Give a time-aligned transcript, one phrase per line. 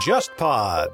[0.00, 0.88] JustPod，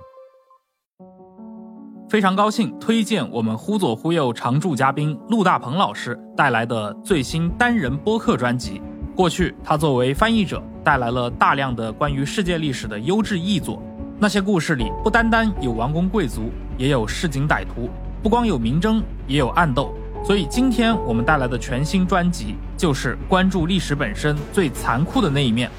[2.09, 8.83] 非常高兴推荐我们忽左忽右常驻嘉宾陆大鹏老师带来的最新单人播客专辑。
[9.15, 13.81] 过去，他作为翻译者，带来了大量的关于世界历史的优质译作。
[14.19, 17.89] 那些故事里，不单单有王公贵族，也有市井歹徒；
[18.25, 19.95] 不光有明争，也有暗斗。
[20.25, 25.71] 所以，今天我们带来的全新专辑，就是关注历史本身最残酷的那一面。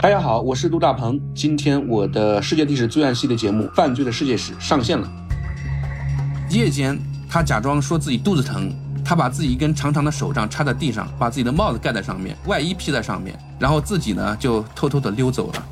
[0.00, 1.20] 大家好，我是杜大鹏。
[1.34, 5.08] 今天我的世界历史罪案系列节目《犯罪的世界史》上线了。
[6.50, 6.98] 夜间，
[7.28, 15.62] 他假装说自己肚子疼，他把自己一根长长的手杖插在地上，把自己的帽子盖在上面，外衣披在上面，然后自己呢就偷偷的溜走了。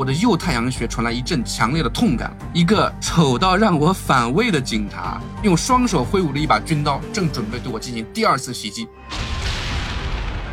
[0.00, 8.88] 我的右太阳穴传来一阵强烈的痛感，一个丑到让我反胃的警察用双手挥舞着一把军刀，正准备对我进行第二次袭击。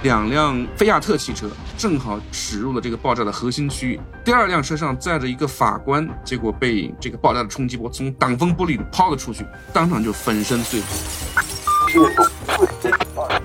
[0.03, 3.97] 两辆菲亚特汽车正好驶入了这个爆炸的核心区域。
[4.25, 10.88] 第二辆车上载着一个法官，结果被这个爆炸的冲击波从挡风玻璃里抛了出去，当场就粉身碎骨。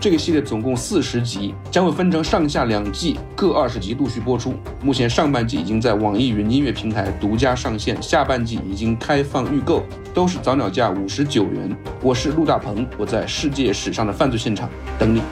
[0.00, 4.54] 这个系列总共四十集，将会分成上下两季，各二十集陆续播出。
[4.82, 11.76] 目前上半季已经在网易云音乐平台独家上线，下半季已经开放预购，都是早鸟价五十九元。
[12.02, 14.68] 我是陆大鹏，我在世界史上的犯罪现场
[14.98, 15.22] 等你。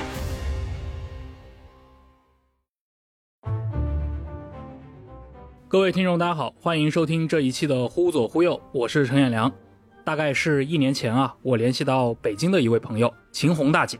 [5.66, 9.50] 各位听众，大家好，欢迎收听这一期的《忽左忽右》，我是陈远良。
[10.02, 13.98] 大概是一年前啊，我联系到北京的一位朋友秦红大姐，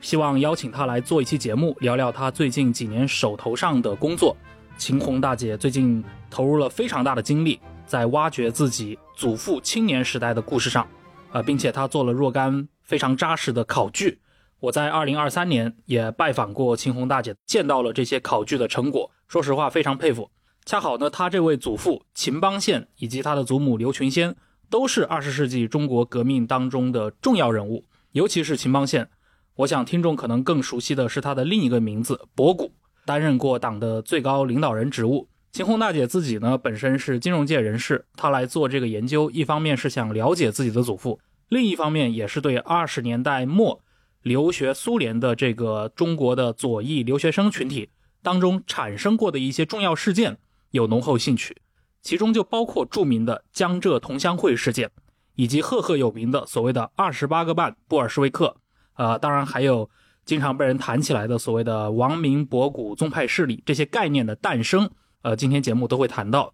[0.00, 4.36] 希望邀请她来做一期节目，聊聊她最近几年手头上的工作。
[4.78, 10.86] 秦红大姐最近投入了非常大的精力，在挖掘自己祖父青年时代的故事上，
[11.32, 14.20] 呃，并且她做了若干非常扎实的考据。
[14.60, 20.30] 我在二零二三年也拜访过秦红大姐，见到了这些考据的成果，说实话非常佩服。
[20.64, 24.34] 恰好呢，他这位祖父秦邦宪以及他的祖母刘群仙，
[24.68, 27.84] 都是二十世纪中国革命当中的重要人物。
[28.12, 29.08] 尤其是秦邦宪，
[29.56, 32.72] 我想听众可能更熟悉的是他的另一个名字博古，
[33.06, 35.28] 担任过党的最高领导人职务。
[35.50, 41.18] 秦红大姐自己呢，本身是金融界人士，她来做这个研究，一方面是想了解自己的祖父，
[41.48, 43.80] 另一方面也是对二十年代末
[44.20, 47.88] 留学苏联的这个中国的左翼留学生群体
[48.22, 50.36] 当中产生过的一些重要事件。
[50.72, 51.56] 有浓厚兴趣，
[52.02, 54.90] 其中就包括著名的江浙同乡会事件，
[55.36, 58.58] 以及赫赫有名的所谓的二十八个半布尔什维克，
[58.96, 59.88] 呃，当然还有
[60.24, 64.90] 经常被人谈起来的所谓的王明博古宗派势力这些概念的诞生，
[65.22, 66.52] 呃，今天节目都会谈到，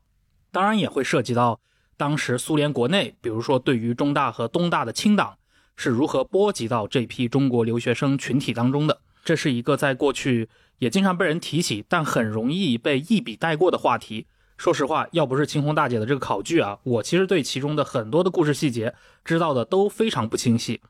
[0.51, 1.61] 当然也会涉及到
[1.97, 5.39] 当时苏联国内，比如说对于中大和东大的清党
[5.77, 10.49] 是如何波及到这批中国留学生群体当中的，这是一个在过去。
[10.79, 14.27] 也经常被人提起，但很容易被一笔带过的话题。
[14.57, 18.93] 说实话，要不是青红大姐的这个考据啊，我其实对其中的很多的故事细节
[19.25, 20.81] 知道的都非常不清晰。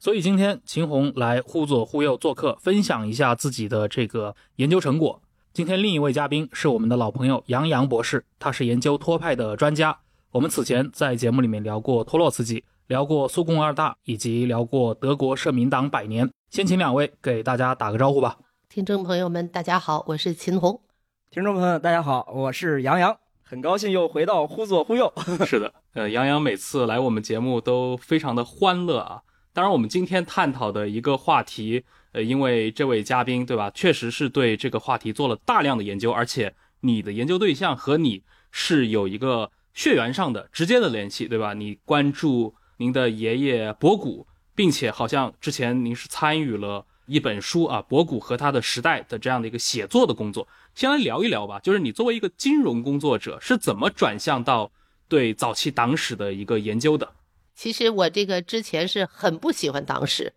[0.00, 5.20] 所以今天秦红来忽左忽右做客，分享一下自己的这个研究成果。
[5.52, 9.98] 今天另一位嘉宾是我们的老朋友杨洋博士，他是研究托派的专家。
[10.30, 16.30] 我们此前在节目里面聊过托洛茨基，聊过苏共二大，以及聊过德国社民党百年。
[16.48, 18.38] 先请两位给大家打个招呼吧。
[18.68, 20.80] 听众朋友们，大家好，我是秦红。
[21.28, 25.12] 听众朋友，大家好，我是杨洋，很高兴又回到忽左忽右。
[25.44, 29.22] 是的，呃，杨洋每次来我们节目都非常的欢乐啊。
[29.52, 41.54] 当然，我们今天探讨的一个话题，呃，因为这位嘉宾对吧，确实是对这个话题做了大量的研究，而且你的研究对象和你是有一个血缘上的直接的联系，对吧？
[41.54, 46.86] 你关注您的爷爷博古，并且好像之前您是参与了。
[47.10, 51.58] 一本书啊，博古和他的时代的这样的一个写作的工作，先来聊一聊吧。
[51.60, 54.70] 就是你作为一个金融工作者，是怎么转向到
[55.08, 57.10] 对早期党史的一个研究的？
[57.58, 60.32] 其实我这个之前是很不喜欢党史，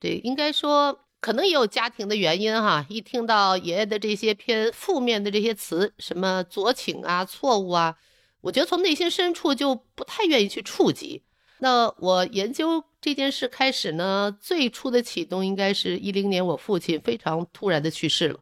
[0.00, 2.84] 对，应该说可能也有家庭的原因哈。
[2.88, 7.96] 一听到爷爷的这些偏负面的这些词，什么左倾啊、错误啊，
[8.40, 11.22] 我觉得从内心深处就不太愿意去触及。
[11.58, 18.40] 那我研究这件事开始呢，最初的启动应该是一零年，我父亲非常突然的去世了。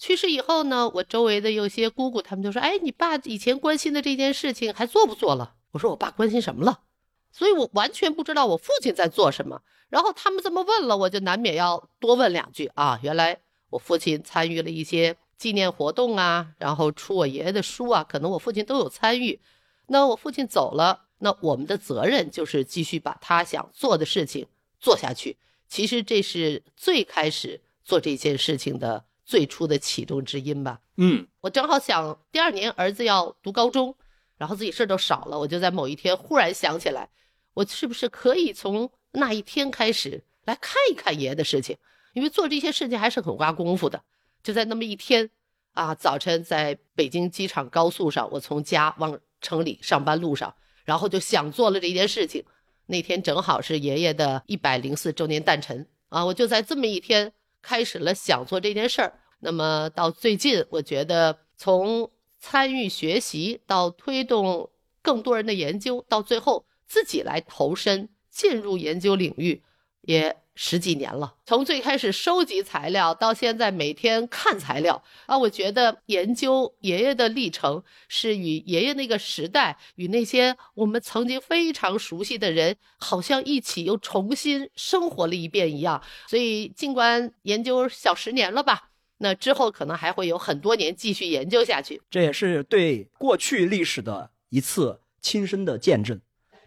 [0.00, 6.80] 去世以后呢，我周围的有些姑姑他们就说：“哎，你爸以前关心的这件事情还做不做了？”我说：“我爸关心什么了？”
[7.30, 9.62] 所以我完全不知道我父亲在做什么。
[9.88, 12.98] 然后他们这么问了，我就难免要多问两句啊。
[13.02, 13.40] 原来
[13.70, 19.40] 我父亲参与了一些纪念活动啊，然后出我爷爷的书啊，可能我父亲都有参与。
[19.86, 21.06] 那我父亲走了。
[21.20, 24.46] 那我们的责任就是继续把他想做的事情
[24.78, 25.36] 做下去，
[25.66, 30.78] 其实这是最开始做这件事情的最初的启动之因吧。
[30.96, 33.96] 嗯，我正好想第二年儿子要读高中，
[34.38, 37.10] 然后自己事儿都少了，我就在某一天忽然想起来，
[37.52, 41.76] 我是不是可以从那一天开始来看一看爷爷的事情？
[42.14, 44.02] 因为做这些事情还是很花功夫的。
[44.42, 45.28] 就在那么一天
[45.74, 52.44] 啊，早晨在北京机场高速上，我从家往城里上班路上，然后就想做了这件事情。
[52.86, 59.12] 那天正好是爷爷的一百零四周年诞辰啊，我就在这么一天开始了想做这件事儿。
[59.40, 64.70] 那么到最近，我觉得从参与学习到推动
[65.02, 69.62] 更多人的研究，到最后自己来投身进入研究领域，
[70.02, 71.34] 也十几年了。
[71.46, 86.02] 从最开始收集材料，到现在每天看材料啊，我觉得研究爷爷的历程是与爷爷那个时代，与那些我们曾经非常熟悉的人，好像一起又重新生活了一遍一样。
[86.28, 88.87] 所以，尽管研究小十年了吧。
[89.18, 96.20] 那之后可能还会有很多年继续研究下去，这也是对过去历史的一次亲身的见证，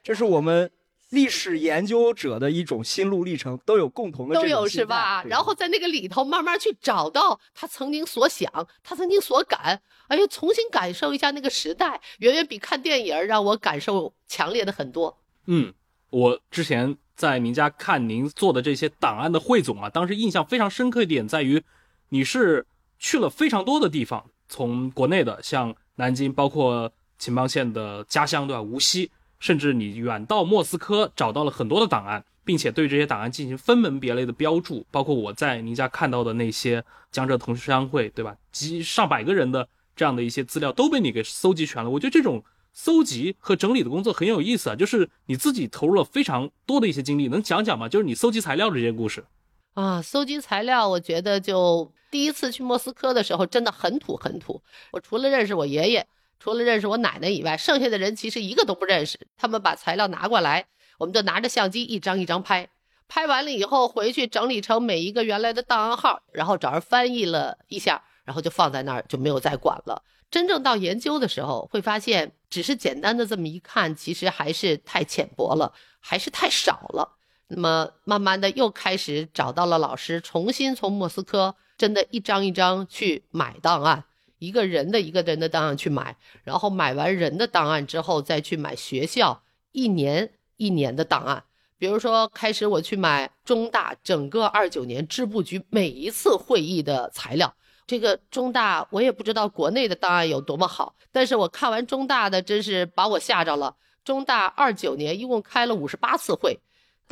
[0.04, 0.70] 这是我们
[1.10, 5.24] 历史研究者的一种心路历程，都有共同的都有是吧？
[5.24, 15.18] 然后在那个里头慢慢去找到他曾经所想，他曾经所感，哎呀，重新感受一下那个时代，远远比看电影让我感受强烈的很多。
[15.48, 15.74] 嗯，
[16.10, 21.64] 我之前在您家看您做的这些档案的汇总啊，当时印象非常深刻一点在于。
[22.14, 22.66] 你是
[23.00, 28.62] 去了非常多的地方，从国内的像南京，包括秦邦宪的家乡，对吧？
[28.62, 29.10] 无锡，
[29.40, 38.36] 甚至你远到莫斯科，找到了很多的档案，并且对这些档案进行分门别类的标注，包括我在您家看到的那些江浙同学商会，对吧？
[38.52, 39.66] 几上百个人的
[39.96, 41.90] 这样的一些资料都被你给搜集全了。
[41.90, 42.44] 我觉得这种
[42.74, 47.88] 搜集和整理的工作很有意思啊，就是你自己投入了非常多的一些精力，能讲讲吗？
[47.88, 49.24] 就是你搜集材料这些故事
[49.74, 51.92] 啊，搜集材料，我觉得就。
[52.12, 54.62] 第一次去莫斯科的时候，真的很土很土。
[54.92, 56.06] 我除了认识我爷爷，
[56.42, 59.18] 除了认识我奶奶以外，剩下的人其实一个都不认识。
[59.38, 60.66] 他们把材料拿过来，
[60.98, 62.68] 我们就拿着相机一张一张拍。
[63.08, 70.04] 拍完了以后，回去整理成每一个原来的档案号，然后找人翻译了一下，然后就放在那儿，就没有再管了。
[70.30, 75.72] 真正到研究的时候，会发现只是简单的这么一看，其实还是太浅薄了，
[76.02, 77.18] 还是太少了。
[77.54, 81.54] 那么慢慢的又开始找到了老师，重新从莫斯科。
[81.78, 84.06] 真的，一张一张去买档案，
[84.40, 91.44] 一个人的一个人的档案去买，然后买完人的档案之后，再去买学校一年一年的档案。
[91.78, 97.54] 比如说，开始我去买中大整个二九年支部局每一次会议的材料。
[97.88, 103.76] 这个中大我也不知道国内的档案有多么好，但是我看完中大的，真是把我吓着了。
[104.06, 106.60] 中大二九年一共开了五十八次会，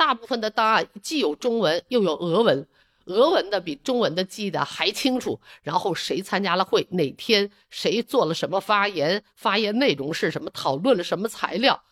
[0.00, 2.66] 大部分的档案既有中文又有俄文。
[3.04, 11.82] 俄文的比中文的记得还清楚，然后谁参加了会，哪天谁做了什么发言，发言内容是什么，讨论了什么材料，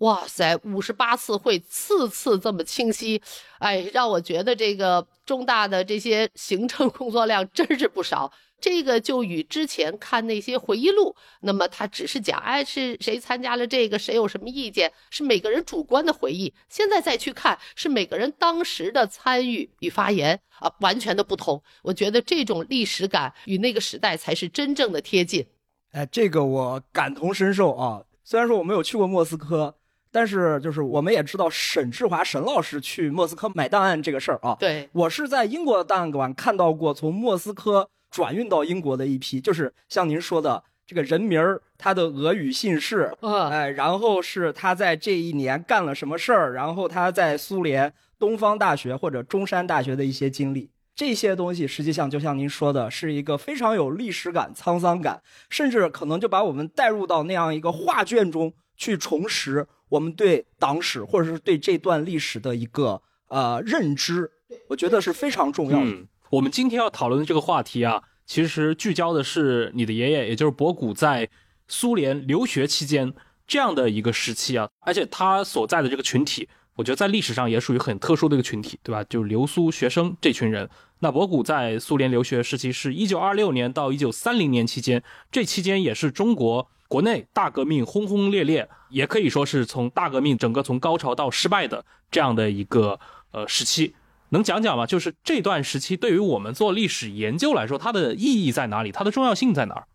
[0.00, 3.22] 哇塞，五十八次会，次次这么清晰，
[3.58, 8.32] 哎，让我觉得这个中大的这些行政工作量真是不少。
[8.60, 16.52] 这个就与之前看那些回忆录，那么他只是讲，哎，是谁参加了这个，谁有什么意见，是每个人主观的回忆。
[16.70, 21.62] 现在再去看，是每个人当时的参与与发言啊，完全的不同。
[21.82, 25.46] 我觉得这种历史感与那个时代才是真正的贴近。
[25.92, 28.02] 哎，这个我感同身受啊。
[28.24, 29.76] 虽然说我没有去过莫斯科，
[30.14, 34.56] 但是就是我们也知道沈志华沈老师去莫斯科买档案这个事儿啊。
[34.60, 37.90] 对，我是在英国的档案馆看到过从莫斯科。
[38.10, 43.12] 转运到英国的一批，就是像您说的这个人名儿，他的俄语姓氏，
[43.50, 64.28] 哎，然后是他在这一年干了什么事儿，然后他在苏联东方大学或者中山大学的一些经历，这些东西实际上就像您说的，是一个非常有历史感、沧桑感，甚至可能就把我们带入到那样一个画卷中去重拾我们对党史或者是对这段历史的一个呃认知，
[64.68, 66.08] 我觉得是非常重要的。
[66.30, 71.28] 我们今天要讨论的这个话题啊，其实聚焦的是你的爷爷，也就是博古在
[71.68, 73.14] 苏联留学期间
[73.46, 79.04] 这样的一个时期啊，而且他所在的这个群体，我觉得在历史上也属于很特殊的一个群体，对吧？
[79.04, 80.68] 就是留苏学生这群人。
[80.98, 92.98] 那博古在苏联留学时期是一九二六年到一九三零年期间，这期间也是中国国内大革命轰轰烈烈，也可以说是从大革命整个从高潮到失败的这样的一个
[93.32, 93.94] 呃时期。
[94.30, 94.84] 能讲讲吗？
[94.84, 98.90] 就是这段时期对于我们做历史研究来说，它的意义在哪里？
[98.90, 99.86] 它的重要性在哪儿？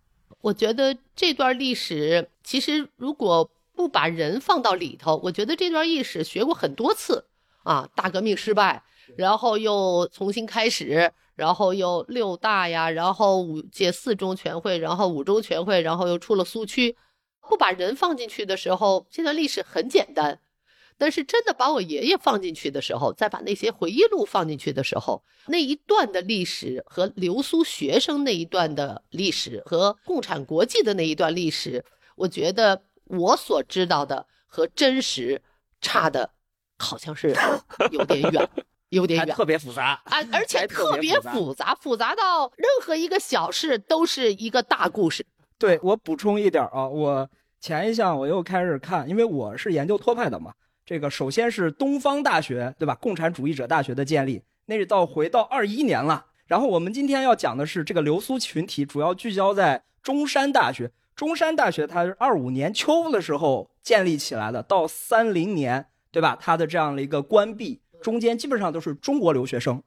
[0.41, 7.23] 我觉得这段历史其实如果不把人放到里头，我觉得这段历史学过很多次
[7.63, 7.89] 啊。
[7.95, 8.83] 大革命失败，
[9.15, 16.97] 然后又重新开始，然后又六大呀，然后五届四中全会，然后五中全会，然后又出了苏区。
[17.47, 20.41] 不把人放进去的时候，这段历史很简单。
[20.97, 31.85] 但是真的把我爷爷放进去的时候，再把那些回忆录放进去的时候，那一段的历史和留苏学生那一段的历史和共产国际的那一段历史，
[32.17, 35.41] 我觉得我所知道的和真实
[35.81, 36.31] 差的，
[36.77, 37.35] 好像是
[37.91, 38.49] 有点远，
[38.89, 45.25] 有点远，特别复杂啊，而且特别复杂，复杂到任何一个小事都是一个大故事。
[45.57, 50.53] 对我补充一点啊，我前一项我又开始看，因为我是研究托派的嘛。
[50.85, 52.95] 这个首先是东方大学，对吧？
[52.95, 56.25] 共产主义者大学的建立，那是到回到二一年了。
[56.47, 60.91] 然后我们今天要讲的是这个流苏群体，主要聚焦在中山大学。
[61.19, 66.37] 中山大学它是二五年秋的时候建立起来的，到三零年，对吧？
[66.39, 69.83] 它的这样的一个关闭，中间基本上都是中国留学生。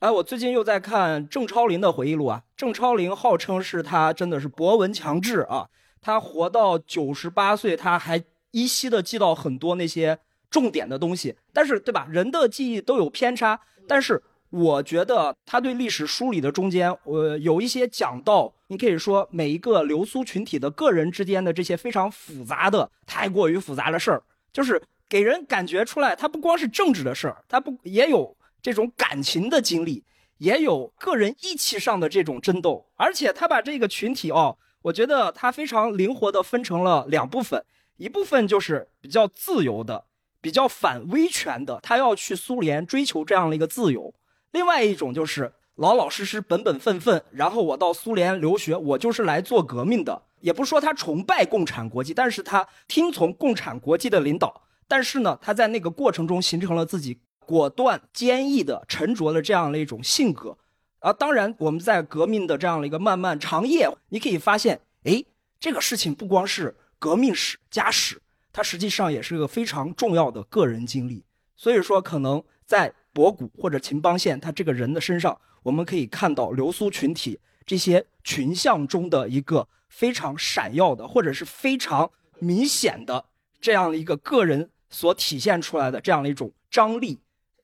[0.00, 2.42] 哎，我最近又在看郑超林的回忆录啊。
[2.56, 5.68] 郑超林号称是他真的是博闻强志啊，
[6.00, 10.18] 他活到九十八岁，他还依稀的记到很多那些。
[10.50, 12.06] 重点的东西，但是对吧？
[12.08, 14.22] 人的记忆都有偏差，但是
[14.56, 30.04] 我觉得他对历史梳理的中间，呃，有一些讲到，你可以说每一个流苏群体的个人之间的这些非常复杂的、太过于复杂的事儿，就是给人感觉出来，他不光是政治的事儿，他不也有这种感情的经历，
[30.38, 37.64] 也有个人义气上的这种争斗，而且他把这个群体哦，我觉得他非常灵活的分成了两部分，
[37.96, 40.04] 一部分就是比较自由的。
[40.40, 44.12] 比较反威权的，他要去苏联追求这样的一个自由；
[44.54, 50.22] 另外一种就是老老实实、本本分分，然后我到苏联留学，我就是来做革命的。
[50.38, 54.62] 也不说他崇拜共产国际，但是他听从共产国际的领导。
[54.86, 60.56] 但是呢，他在那个过程中形成了自己果断、坚毅的、沉着的这样的一种性格。
[61.00, 65.24] 啊，当然我们在革命的这样的一个漫漫长夜，你可以发现，哎，
[65.58, 68.22] 这个事情不光是革命史、家史。
[68.52, 71.24] 它实际上也是一个非常重要的个人经历，
[71.56, 83.24] 所以说可能在博古或者秦邦宪他这个人的身上，我们可以看到流苏群体这些群像中的一个非常闪耀的，或者是非常明显的
[83.60, 87.20] 这样的一个个人所体现出来的这样的一种张力，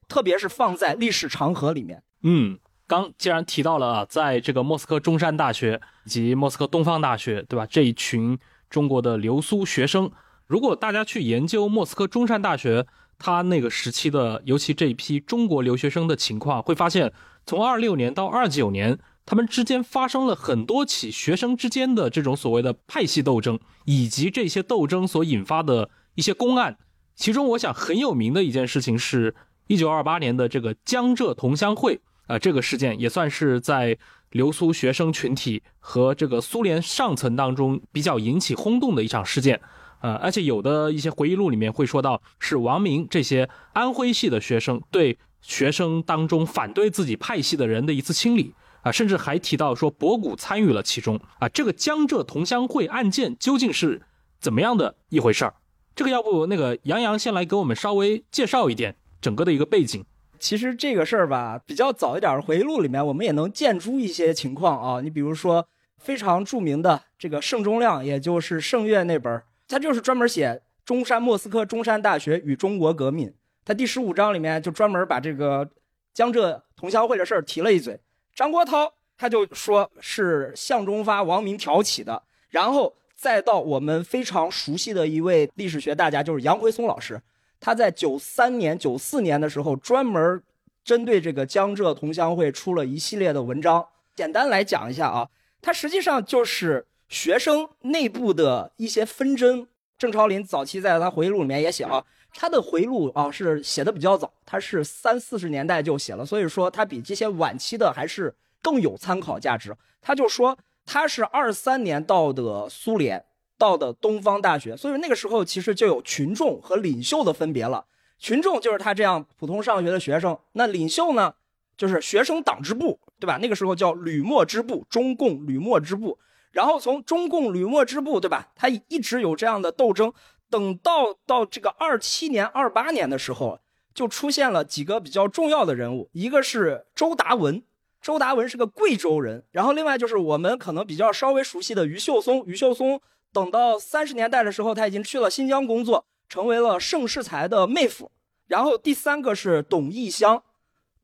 [0.08, 2.02] 特别是放在历史长河里面。
[2.22, 7.66] 嗯，刚既然提到了在这个莫斯科中山大学以及莫斯科东方大学，对吧？
[7.66, 8.38] 这一群
[8.68, 10.10] 中国的流苏学生。
[10.46, 12.86] 如果大家去研究莫斯科中山大学，
[13.20, 17.12] 他那个时期的，尤其这一批中国留学生的情况，会发现，
[17.46, 26.78] 从二六年到二九年，他们之间发生了很多起学生之间的这种所谓的派系斗争，以及这些斗争所引发的一些公案。
[27.14, 29.34] 其中，我想很有名的一件事情是，
[29.66, 33.98] 一九二八年的这个江浙同乡会啊，这个事件也算是在
[34.30, 39.60] 留苏学生群体和这个苏联上层当中比较引起轰动的一场事件。
[40.00, 51.48] 呃，而且有的一些回忆录里面会说到，是王明这些安徽系的学生对学生当中反对自己派系的人的一次清理啊，甚至还提到说博古参与了其中啊。
[51.48, 54.02] 这个江浙同乡会案件究竟是
[54.40, 55.54] 怎么样的一回事儿？
[55.94, 60.04] 这个要不那个杨洋先来给我们稍微介绍一点整个的一个背景。
[60.38, 65.02] 其实这个事儿吧，比较早一点回忆录里面，我们也能见出一些情况啊。
[65.02, 69.42] 你比如说非常著名的这个盛中亮，也就是盛月那本。
[69.70, 73.32] 他就是专门写中山莫斯科中山大学与中国革命。
[73.64, 75.70] 他第十五章里面就专门把这个
[76.12, 78.00] 江浙同乡会的事儿提了一嘴。
[78.34, 87.22] 张国焘他就说是向忠发、王明挑起的，然后再到我们非常熟悉的一位历史学大家，就是杨辉松老师，
[87.60, 90.42] 他在九三年、九四年的时候专门
[90.82, 93.86] 针对这个江浙同乡会出了一系列的文章。
[94.16, 95.28] 简单来讲一下啊，
[95.62, 96.88] 他实际上就是。
[97.10, 99.66] 学生内部的一些纷争，
[99.98, 102.02] 郑超林早期在他回忆录里面也写啊，
[102.32, 109.76] 他的回忆录啊是写的比较早，他是三四十年代就写了，所以说他比这些晚期的还是更有参考价值。
[110.00, 113.24] 他就说他是二三年到的苏联，
[113.58, 117.84] 到的东方大学，所以那个时候其实就有群众和领袖的分别了。
[118.20, 121.34] 群众就是他这样普通上学的学生，那领袖呢，
[121.76, 123.36] 就是学生党支部，对吧？
[123.42, 126.16] 那个时候叫旅墨支部，中共旅墨支部。
[126.52, 128.48] 然后从中共旅墨支部，对吧？
[128.54, 130.12] 他一直有这样的斗争。
[130.48, 133.60] 等到到这个二七年、二八年的时候，
[133.94, 137.62] 就出现了几个比较重要的人物，一个是周达文，
[138.02, 139.44] 周达文是个贵州人。
[139.52, 143.00] 然后另外就是我们可能比较稍微熟悉的余秀松，余秀松
[143.32, 148.10] 等到三十年代的时候，他已经去了新疆工作，成为了盛世才的妹夫。
[148.48, 150.42] 然后第三个是董义湘，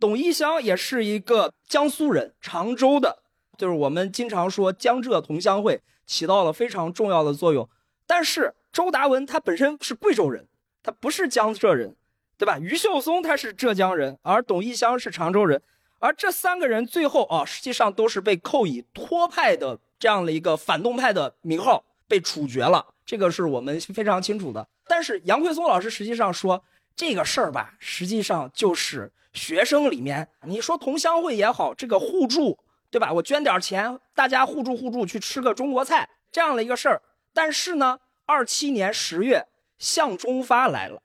[0.00, 3.23] 董一香也是一个江苏人，常州的，
[3.57, 7.69] 就是我们经常说江浙同乡会起到了非常重要的作用。
[8.07, 10.47] 但是周达文他本身是贵州人，
[10.83, 11.97] 他不是江浙人，
[12.39, 12.59] 对吧？
[12.59, 15.61] 于秀松他是浙江人，而董一香是常州人，
[15.99, 24.69] 而这三个人最后啊，实际上都是被扣以托派的这样的一个反动派的名号被处决了，这个是我们非常清楚的。
[24.87, 26.63] 但是杨奎松老师实际上说
[26.95, 32.57] 这个事儿吧，实际上就是学生里面，你说同乡会也好，这个互助，
[32.97, 33.12] 对吧？
[33.12, 37.03] 我捐点钱，大家互助互助去吃个中国菜这样的一个事儿。
[37.35, 39.45] 但是呢，二七年十月，
[39.79, 41.03] 向忠发来了。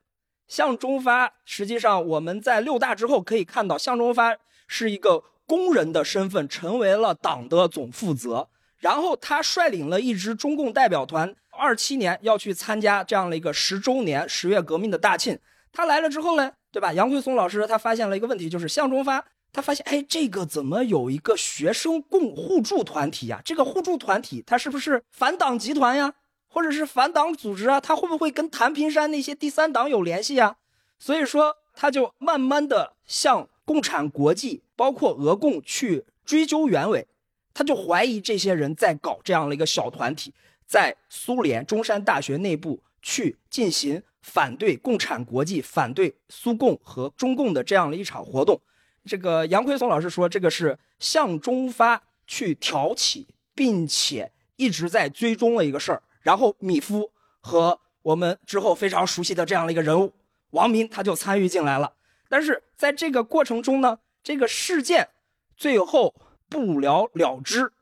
[0.48, 8.48] 向忠发实际上我们在六大之后可以看到，向忠发是一个工人的身份，成为了党的总负责。
[8.78, 11.36] 然后他率领了一支中共代表团。
[11.50, 15.38] 二七年要去参加这样的一个十周年十月革命的大庆，
[15.74, 16.94] 他来了之后呢，对吧？
[16.94, 23.42] 杨奎松老师他发现了一个问题，就是向忠发他发现，哎，这个怎么有一个学生共互助团体呀？
[23.44, 26.14] 这个互助团体他是不是反党集团呀，
[26.48, 27.82] 或者是反党组织啊？
[27.82, 30.58] 他会不会跟谭平山那些第三党有联系呀？
[30.98, 37.08] 所以说，他就慢慢的向共产国际，包括俄共去追究原委，
[37.54, 40.34] 他就怀疑这些人在搞这样的一个小团体。
[40.66, 48.62] 在苏联中山大学内部去进行反对共产国际、反对苏共和中共的这样的一场活动，
[49.06, 56.04] 这个杨奎松老师说，这个是向忠发去挑起，并且一直在追踪的一个事儿。
[56.22, 60.14] 然后米夫和我们之后非常熟悉的这样的一个人物
[60.52, 61.94] 王明，他就参与进来了。
[62.30, 65.10] 但是在这个过程中呢，这个事件
[65.58, 66.14] 最后
[66.48, 67.74] 不了了之，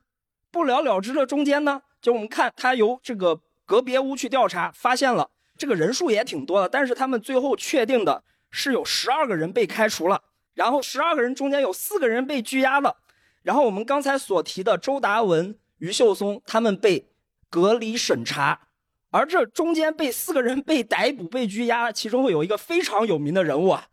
[0.51, 1.81] 不了了之的中间呢。
[2.01, 10.23] 就我们看，他由这个隔别屋去调查，发现了这个人数也挺多的，但是他们最后确定的是有十二个人被开除了，
[10.59, 12.97] 然后十二个人中间有四个人被拘押了，
[13.43, 17.07] 然后我们刚才所提的周达文、于秀松他们被
[17.49, 18.67] 隔离审查，
[19.09, 23.87] 而这中间被四个人被逮捕、被拘押，其中会有一个非常有名的人物啊，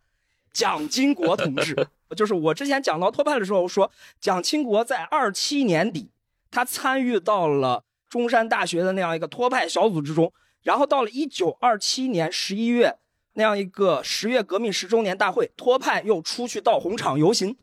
[0.51, 1.87] 蒋经国同志，
[2.17, 3.89] 就是我之前讲到托派的时候说，
[4.19, 6.11] 蒋经国在二七年底，
[6.51, 7.85] 他参与到了。
[8.09, 10.31] 中山大学的那样一个托派小组之中，
[10.63, 12.97] 然后到了一九二七年十一月
[13.37, 17.55] 那样一个十月革命十周年大会，托派又出去到红场游行。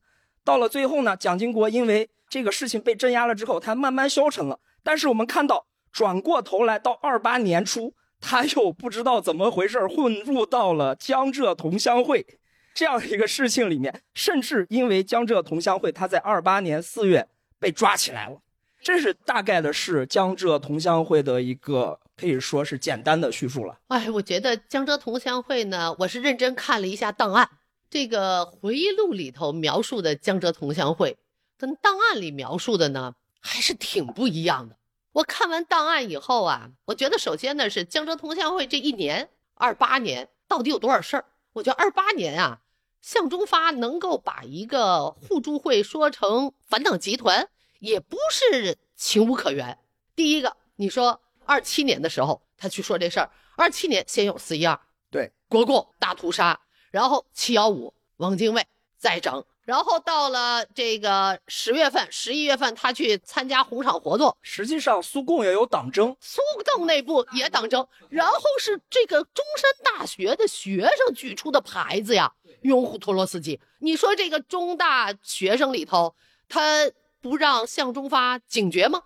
[0.45, 4.61] 到了最后呢，蒋经国因为这个事情被镇压了之后，他慢慢消沉了。
[4.85, 12.25] 但是我们看到，转过头来到二八年初，他又不知道怎么回事混入到了江浙同乡会
[12.73, 17.27] 这样一个事情里面，甚至因为江浙同乡会，他在二八年四月
[17.59, 18.41] 被抓起来了。
[18.81, 23.79] 这是大概的是江浙同乡会的一个可以说是简单的叙述了。
[23.89, 27.51] 哎，我觉得江浙同乡会呢，我是认真看了一下档案，
[27.91, 31.17] 这个回忆录里头描述的江浙同乡会，
[31.59, 34.77] 跟档案里描述的呢还是挺不一样的。
[35.13, 41.25] 我看完档案以后啊，我觉得首先呢是江浙同乡会这一年二八年到底有多少事儿？
[41.55, 42.61] 我觉得二八年啊，
[43.01, 47.49] 向忠发能够把一个互助会说成反党集团。
[47.81, 49.77] 也不是情无可原。
[50.17, 54.79] 第一个，你说二七年的时候他去说这事儿，二七年先有四一二，
[55.11, 64.37] 对，国共大屠杀，然后七幺五，汪精卫再整，然后到了这个十月份、十一月份，他去参加红场活动。
[64.43, 66.41] 实际上，苏共也有党争，苏
[66.77, 73.61] 共内部也党争，然后是这个中山大学的学生举出的牌子呀，拥护托洛斯基。
[73.79, 76.15] 你说这个中大学生里头，
[76.49, 76.91] 他。
[77.25, 79.03] 不让向忠发警觉吗？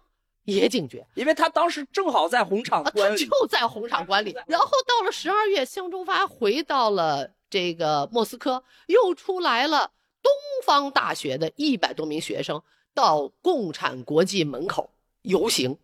[0.54, 4.34] 也警觉，因为他当时正好在红场观里，就在红场观里。
[4.48, 9.90] 然后到了十二月，向忠发回到了这个莫斯科，又出来了
[10.22, 10.32] 东
[10.64, 12.62] 方大学的一百多名学生
[12.94, 14.90] 到共产国际门口
[15.22, 15.78] 游行。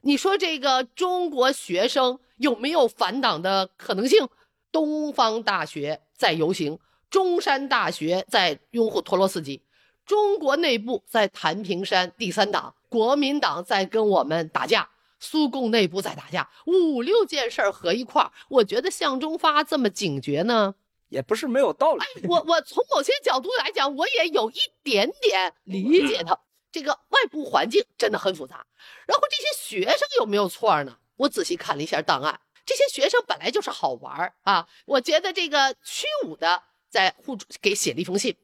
[0.00, 4.28] 你说这个中国学生有没有反党的可能性？
[4.70, 6.78] 东方大学在游行，
[7.08, 9.62] 中山大学在拥护托洛斯基。
[10.04, 20.74] 中国内部在谭平山第三党，国民党在跟我们打架，苏共内部在打架，五六件事儿合一块儿，我觉得向忠发这么警觉呢，
[21.08, 22.02] 也不是没有道理。
[22.28, 26.38] 我我从某些角度来讲，我也有一点点理解他。
[26.70, 28.66] 这个外部环境真的很复杂，
[29.06, 30.98] 然后这些学生有没有错呢？
[31.16, 34.68] 我仔细看了一下档案，这些学生本来就是好玩儿啊。
[34.84, 38.36] 我觉得这个屈武的在互助给写了一封信。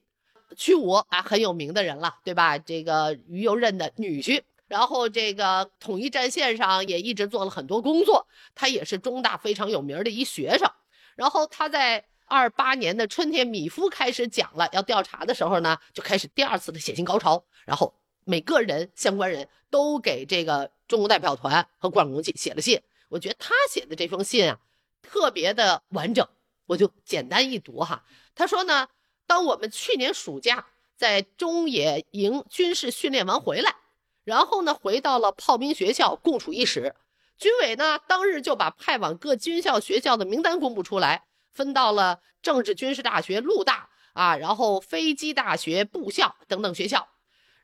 [0.54, 2.56] 屈武啊，很有名的人了，对吧？
[2.58, 8.26] 这个于右任的女婿，然后这个统一战线上也一直做了很多工作。
[8.54, 10.70] 他也是中大非常有名的一学生。
[11.16, 17.44] 然后他在二八年的春天，米夫开始讲了要调查的时候呢，就开始第二次的写信高潮。
[17.64, 22.80] 然后每个人相关人都给这个中共代表团和关公记写了信。
[23.08, 24.58] 我觉得他写的这封信啊，
[25.02, 26.26] 特别的完整，
[26.66, 28.04] 我就简单一读哈。
[28.34, 28.88] 他说呢，
[29.26, 33.74] 当我们去年暑假在中野营军事训练完回来，
[34.24, 36.94] 然后呢回到了炮兵学校共处一室，
[37.36, 41.24] 军委呢当日就把派往各军校学校的名单公布出来。
[41.52, 47.08] 分到了政治军事大学陆大啊，然后飞机大学部校等等学校，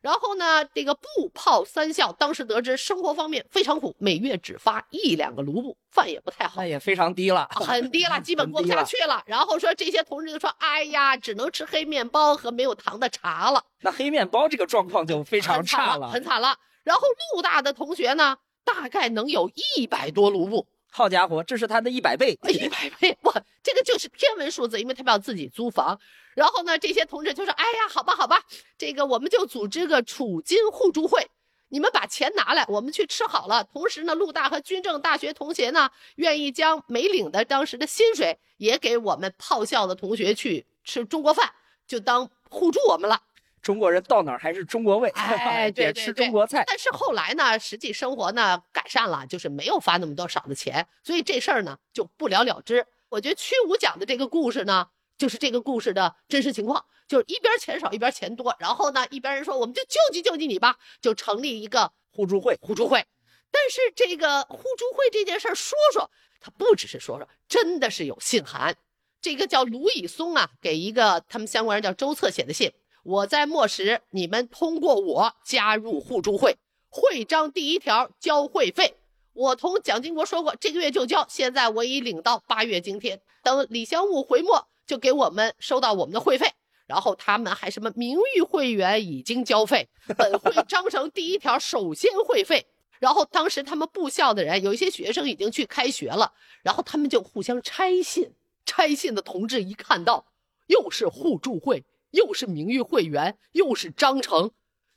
[0.00, 9.22] 然后呢，这个布炮三校当时得知生活方面非常苦，每月只发一两个卢布，饭也不太好，那也非常低了， 很低了，基本过不下去了。
[9.26, 13.62] 然后说这些同志就说：“哎呀，只能吃黑面包和没有糖的茶了。
[13.82, 16.56] ”那黑面包这个状况就非常差了，很惨了。
[16.82, 17.02] 然后
[17.34, 20.66] 陆大的同学呢，大概能有一百多卢布。
[20.90, 23.16] 好家伙，这是他的一百倍， 一百倍！
[23.22, 25.98] 哇，这个就是天文数字，因为他们要自己租房。
[26.34, 28.42] 然后呢，这些同志就说：“哎呀，好吧，好吧，
[28.76, 31.28] 这个我们就组织个储金互助会，
[31.68, 33.64] 你们把钱拿来，我们去吃好了。
[33.64, 41.52] 同时呢，陆大和军政大学同学呢，愿意将没领的当时的薪水也给我们炮校的同学去吃中国饭，
[41.86, 43.22] 就当互助我们了。”
[43.62, 46.64] 中国人到哪儿还是中国味， 哎，对，吃中国菜。
[46.66, 52.86] 但是后来呢，实际生活呢改善了，就是没有发那么多少的钱，所以这事儿呢就不了了之。
[53.10, 63.04] 我觉得屈武讲的这个故事呢，就是这个故事的真实情况，就是一边钱少一边钱多，然后呢一边人说我们就救济救济你吧，就成立一个互助会，互助会。
[63.50, 68.76] 但是这个互助会这件事儿说说，他不只是说说，真的是有信函。
[69.20, 72.72] 这个叫卢以松啊，给一个他们相关人叫周策写的信。
[73.02, 76.58] 我在末时，你们通过我加入互助会。
[76.88, 78.94] 会章第一条交会费，
[79.32, 81.24] 我同蒋经国说过，这个月就交。
[81.28, 86.52] 现在我已领到八月今天，等李香武回末就给我们收到我们的会费。
[86.86, 92.66] 然后他们还什么名誉会员已经交费，本会章程第一条首先会费。
[92.98, 96.32] 然后当时他们部校的人有一些学生已经去开学了，
[96.62, 98.32] 然后他们就互相拆信。
[98.66, 100.26] 拆信的同志一看到，
[100.66, 101.84] 又是互助会。
[102.10, 104.50] 又是名誉会员，又是章程，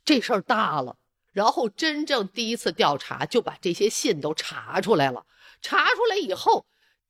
[0.04, 0.96] 这事儿大了。
[1.32, 5.26] 然后真正第一次调查就把这些信都查出来了。
[5.60, 6.66] 查出来以后，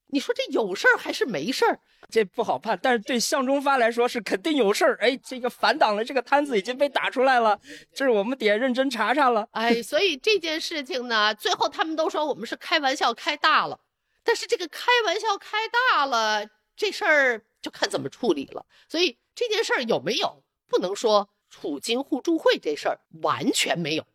[0.07, 1.81] 你说这有事儿还是没事儿？
[2.09, 2.79] 这不好判。
[2.81, 4.97] 但是对向忠发来说是肯定有事儿。
[5.01, 7.59] 哎，这个反党的这个摊子已经被打出来了，
[7.95, 9.47] 这是我们得认真查查了。
[9.53, 13.81] 哎，所以这件事情呢，最后他们都说我们是开玩笑开大了。
[14.23, 15.59] 但是这个开玩笑开
[15.93, 18.65] 大了，这事儿就看怎么处理了。
[18.89, 19.19] 所以。
[19.37, 20.45] 这件事儿有没有？
[20.69, 24.07] 不能说储金互助会这事儿完全没有，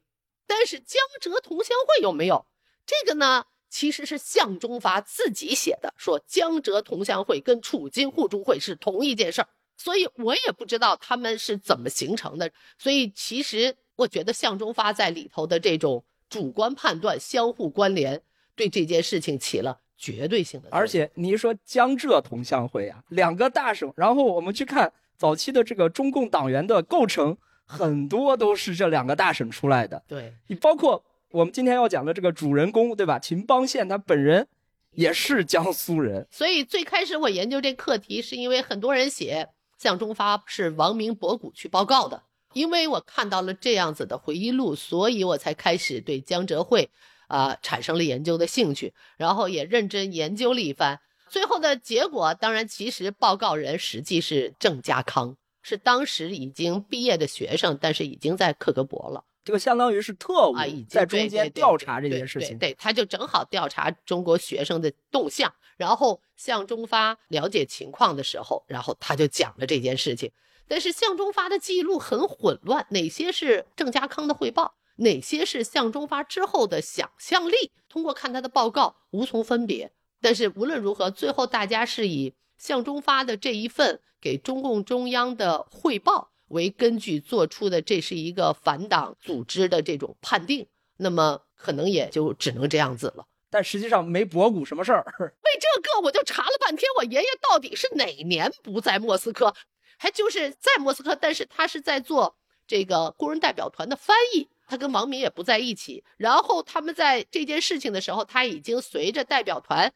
[0.48, 2.46] 但是江浙同乡会有没有？
[2.86, 12.50] 这个呢，其实是向忠发自己写的，说江浙同乡会跟储金互助会是同一件事儿，所以我也不知道他们是怎么形成的。
[12.78, 18.24] 所以其实我觉得向忠发在里头的这种主观判断相互关联，
[18.56, 20.70] 对这件事情起了绝对性的。
[20.72, 24.92] 而且你一说江浙同乡会啊，两个大省，然后我们去看。
[25.20, 30.02] 早期的这个中共党员的构成，很多都是这两个大省出来的。
[30.08, 33.20] 对你包括我们今天要讲的这个主人公，对吧？
[33.20, 34.48] 秦邦宪他本人
[34.92, 36.26] 也是江苏人。
[36.32, 46.90] 所以最开始我研究这课题，是因为很多人写向忠发是王明博古去报告的，因为我看到了这样子的回忆录，所以我才开始对江浙会
[47.30, 51.00] 啊产生了研究的兴趣，然后也认真研究了一番。
[51.30, 59.24] 最后的结果，当然，其实报告人实际是郑家康，是当时已经毕业的学生，但是已经在克格勃了。
[59.44, 62.58] 这个相当于是特务啊在中间调查这件事情。
[62.58, 70.32] 对，他就正好调查中国学生的动向，然后向忠发了解情况的时候，然后他就讲了这件事情。
[70.68, 79.92] 但是向忠发的记录很混乱，哪些是郑家康的汇报，哪些是向忠发之后的想象力，通过看他的报告无从分别。
[80.22, 90.68] 但是无论如何，最后大家是以向忠发的这一份给中共中央的汇报为根据做出的，这是一个反党组织的这种判定。
[90.98, 93.26] 那么可能也就只能这样子了。
[93.50, 95.04] 但实际上没博古什么事儿。
[95.20, 99.56] 为这个我就查了半天，我爷爷到底是哪年不在莫斯科？
[99.98, 102.38] 还就是在莫斯科，但是他是在做
[102.70, 104.48] 这个工人代表团的翻译。
[104.66, 106.06] 他跟王明也不在一起。
[106.16, 109.92] 然后他们在这件事情的时候，他已经随着代表团。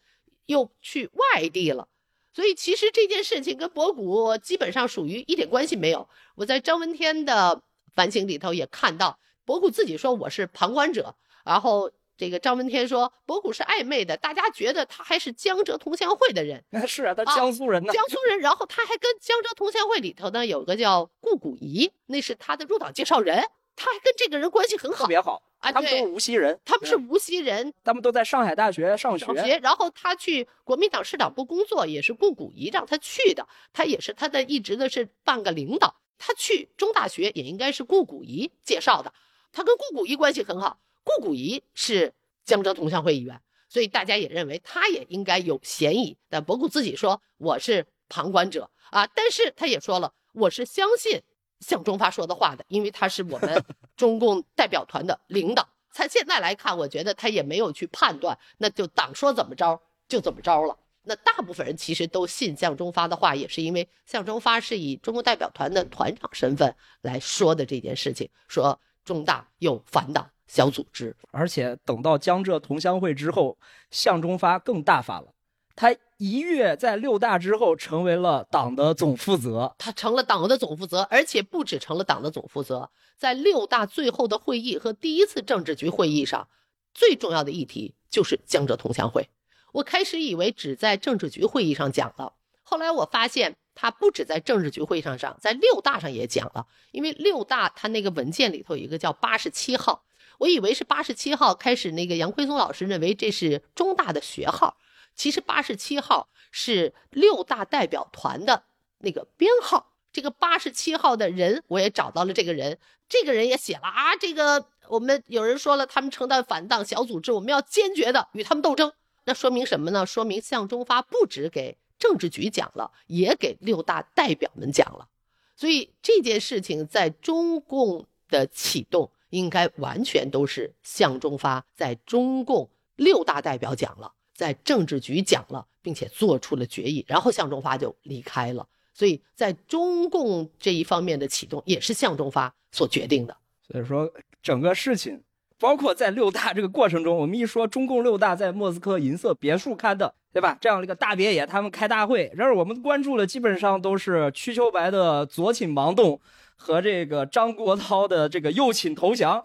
[0.45, 1.87] 又去外地了，
[2.33, 6.09] 所以其实这件事情跟博古基本上属于一点关系没有。
[6.35, 7.61] 我在张闻天的
[7.95, 16.63] 反省里头也看到，博古自己说我是旁观者，然后这个张闻天说博古是暧昧的，大家觉得他还是江浙同乡会的人。
[16.71, 18.39] 那是啊，他江苏人呢，江苏人。
[18.39, 23.43] 然后他还跟江浙同乡会里头呢有个叫顾古仪，那是他的入党介绍人，
[23.75, 25.71] 他还跟这个人关系很好，特别好啊。
[25.71, 29.59] 他们都是无锡人，他们是无锡人，他们都在上海大学上学。
[29.63, 35.95] 然后他去国民党市党部工作，也是顾古仪让他去的，他也是他的一直的是半个领导。
[36.19, 39.13] 他去中大学也应该是顾古仪介绍的，
[39.51, 40.77] 他跟顾古仪关系很好。
[41.03, 42.13] 顾古仪是
[42.43, 46.17] 江浙同乡会议员，所以大家也认为他也应该有嫌疑。
[46.29, 51.21] 但博古自己说我是旁观者啊，但是他也说了我是相信
[51.59, 53.63] 向忠发说的话的，因为他是我们
[53.95, 55.67] 中共代表团的领导。
[55.93, 60.77] 他现在来看，我觉得他也没有去判断，那就党说怎么着就怎么着了。
[61.03, 73.57] 那大部分人其实都信向忠发的话，也是因为向忠发是以中国代表团的团长身份来说的这件事情，说中大有反党小组织，而且等到江浙同乡会之后，
[73.91, 75.33] 向忠发更大发了，
[75.75, 86.47] 他一跃在六大之后成为了党的总负责，他成了党的总负责，而且不止成了党的总负责，在六大最后的会议和第一次政治局会议上，
[86.93, 89.29] 最重要的议题就是江浙同乡会。
[89.71, 96.67] 我开始以为只在政治局会议上讲了，后来我发现他不止在政治局会议上上，在六大上也讲了。
[96.91, 100.03] 因为六大他那个文件里头有一个叫八十七号，
[100.43, 101.55] 我以为是八十七号。
[101.55, 104.77] 开始那个杨奎松老师认为这是中大的学号，
[105.15, 108.63] 其实八十七号是六大代表团的
[108.99, 109.93] 那个编号。
[110.11, 112.77] 这个八十七号的人我也找到了，这个人，
[113.07, 118.91] 这个人也写了啊，这个我们有人说了，他们承担反党小组织，我们要坚决的与他们斗争。
[119.23, 120.05] 那说明什么呢？
[120.05, 125.07] 说明向忠发不止给政治局讲了，也给六大代表们讲了。
[125.55, 138.67] 所以这件事情在中共的启动，应该完全都是向忠发在中共六大代表讲了，在政治局讲了，并且做出了决议，然后向忠发就离开了。
[138.93, 143.35] 所以在中共这一方面的启动，也是向忠发所决定的。
[143.67, 145.21] 所以说整个事情。
[145.59, 150.57] 包括在六大这个过程中，我们一说中共六大在莫斯科银色别墅开的，对吧？
[150.59, 156.19] 这样的一个大别野，他们开大会，然而我们关注的基本上都是瞿秋白的左倾盲动
[156.63, 159.43] 和这个张国焘的这个右倾投降，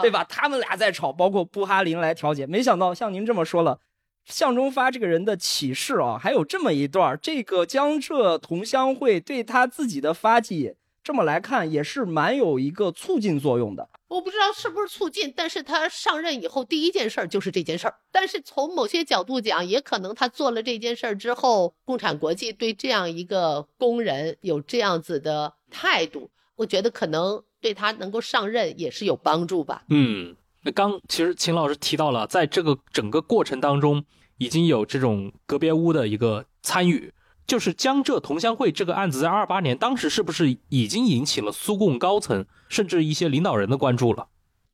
[0.00, 0.22] 对吧？
[0.22, 2.46] 他们俩在吵，包括布哈林来调解。
[2.46, 3.80] 没想到像您这么说了，
[4.24, 13.88] 向忠发这个人的启示啊，还有这么一段：这个江浙同乡会对他自己的发迹，这么来看也是蛮有一个促进作用的。
[14.06, 17.94] 我不知道是不是促进，但是他上任以后第一件事儿就是这件事儿。
[18.12, 26.28] 但是从某些角度讲，也可能他做了这件事儿之后，共产国际对这样一个工人有这样子的态度，
[26.60, 29.82] 我觉得可能对他能够上任也是有帮助吧。
[29.88, 34.04] 嗯，那刚其实秦老师提到了，在这个整个过程当中，
[34.36, 37.14] 已经有这种隔别屋的一个参与。
[37.46, 44.28] 就是江浙同乡会这个案子，在二八年当时是不是已经引起了苏共高层甚至一些领导人的关注了？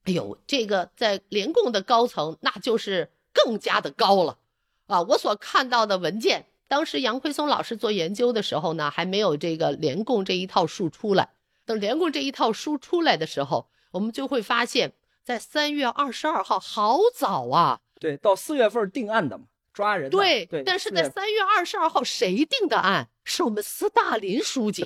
[0.06, 4.38] 哎呦，这个在联共的高层那就是更加的高了
[4.88, 5.00] 啊！
[5.02, 11.30] 我所看到的文件，当时杨奎松老师做研究的时候呢，还没有这个联共这一套书出来。
[11.66, 17.80] 等联共这一套书出来的时候，我们就会发现，在三月二十二号，好早啊！
[18.00, 19.44] 对，到四月份定案的嘛。
[19.74, 23.10] 抓人对对，但是在三月二十二号谁定的案？
[23.24, 24.82] 是我们斯大林书记，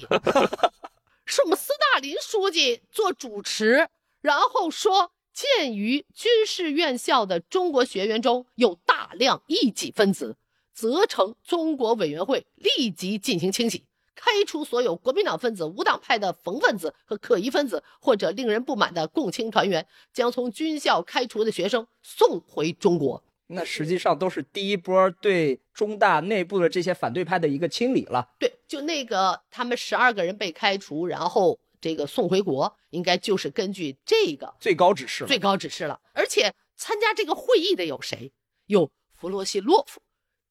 [1.24, 3.88] 是我们斯大林书记做主持，
[4.20, 10.36] 然后说，鉴于军事院校的中国学员中有大量异己分子，
[10.72, 13.84] 责成中国委员会立即进行清洗，
[14.22, 23.24] 开除所有国民党分子、无党派的冯分子和可疑分子或者令人不满的共青团员，将从军校开除的学生送回中国。
[23.46, 28.28] 那实际上都是第一波对中大内部的这些反对派的一个清理了。
[28.38, 35.24] 对，就那个他们十二个人被开除，然后这个送回国，应该就是根据这个最高指示。
[35.26, 35.98] 最高指示了。
[36.12, 38.30] 而且参加这个会议的有谁？
[38.66, 40.00] 有弗洛西洛夫，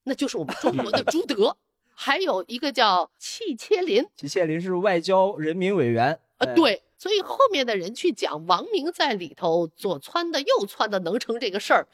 [0.04, 1.56] 那就是我们中国的朱德，
[2.02, 4.06] 还有一个叫戚切林。
[4.16, 6.18] 戚切林是外交人民委员。
[6.38, 6.82] 呃，对。
[6.98, 11.86] 所以后面的人去讲王明在里头左窜的右窜的能成这个事儿。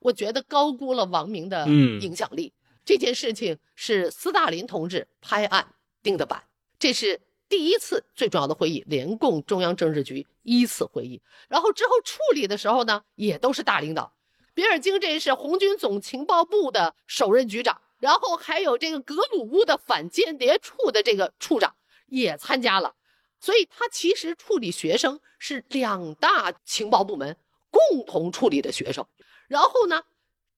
[0.00, 2.52] 我觉得高估了王明的影响力。
[2.84, 5.64] 这件事情是斯大林同志拍案
[6.02, 6.42] 定的板，
[6.80, 11.22] 这是第一次最重要的会议——联共中央政治局一次会议。
[11.48, 14.12] 然后之后处理的时候呢，也都是大领导。
[14.54, 21.76] 比尔京这是红军总情报部的首任局长，然后还有这个格鲁乌的反间谍处的这个处长
[22.08, 22.96] 也参加了。
[23.38, 27.36] 所以他其实处理学生是两大情报部门
[27.70, 29.06] 共同处理的学生。
[29.46, 30.02] 然后呢，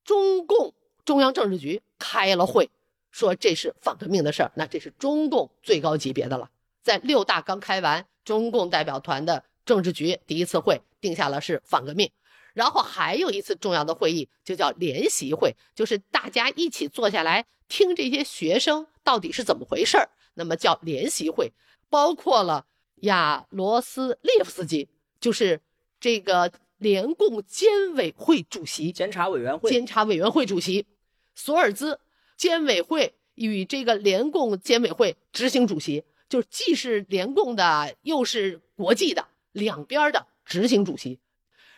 [0.04, 0.72] 中共
[1.04, 2.70] 中央政治局开了会，
[3.11, 6.50] 说这是反革命的事儿，那这是中共最高级别的了。
[6.83, 12.11] 在六大刚开完，中共代表团的政治局第一次会定下了是反革命，
[12.55, 21.53] 然后还有一次重要的会议就叫联席会，就是大家一起坐下来听这些学生到底是怎么回事儿，那么叫联席会，
[21.90, 22.64] 包括了
[23.03, 24.88] 亚罗斯列夫斯基，
[25.21, 25.61] 就是
[26.01, 30.87] 这个联共监委会主席、监察委员会、监察委员会主席，
[31.35, 32.01] 索尔兹
[32.37, 36.05] 监委会与这个联共监委会执行主席。
[36.27, 41.21] 就是既是联共的，又是国际的两边的执行主席，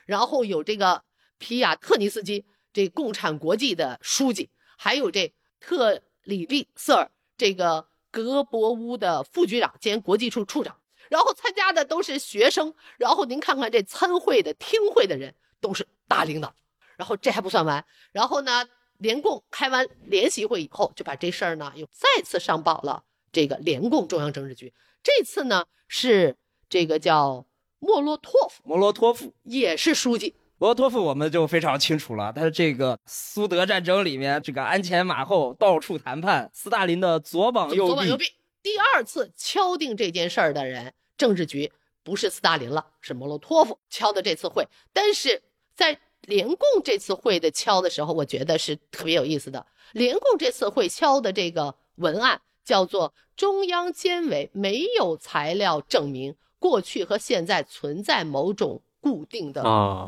[0.06, 1.04] 然后有这个
[1.36, 16.54] 皮亚特尼斯基，这共产国际的书记，还有这特里利瑟尔这个格博乌的副局长兼国际处处长，然后参加的都是学生，然后您看看这参会的听会的人都是大领导，
[16.96, 18.66] 然后这还不算完，然后呢，
[18.98, 23.04] 联共开完联席会以后，就把这事儿呢又再次上报了。
[23.32, 26.38] 这个联共中央政治局这次呢是
[26.70, 27.46] 这个叫
[27.78, 30.34] 莫洛托夫，莫洛托夫也是书记。
[30.58, 38.24] 莫洛托夫我们就非常清楚了，他这个苏德战争里面这个鞍前马后，到处谈判，斯大林的左膀右臂。
[38.62, 41.70] 第二次敲定这件事儿的人，政治局
[42.02, 44.66] 不是斯大林了，是莫洛托夫敲的这次会。
[44.92, 45.42] 但是
[45.74, 49.66] 在联共这次会的敲的时候，我觉得是特别有意思的。
[49.92, 52.40] 联共这次会敲的这个文案。
[52.66, 59.62] 叫做中央监委没有材料证明过去和现在存在某种固定的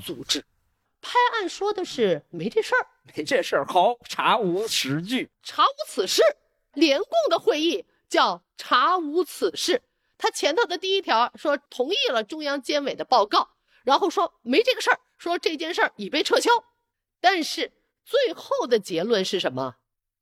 [0.04, 0.44] 组织，
[1.00, 6.22] 拍案说的是没这事儿，没这事儿，好查无实据，查无此事。
[6.74, 9.82] 联共的会议叫查无此事，
[10.16, 13.48] 他前头的第一条说同意了中央监委的报告，
[13.82, 16.50] 然后说没这个事儿，说这件事儿已被撤销，
[17.20, 17.72] 但是
[18.04, 19.76] 最后的结论是什么？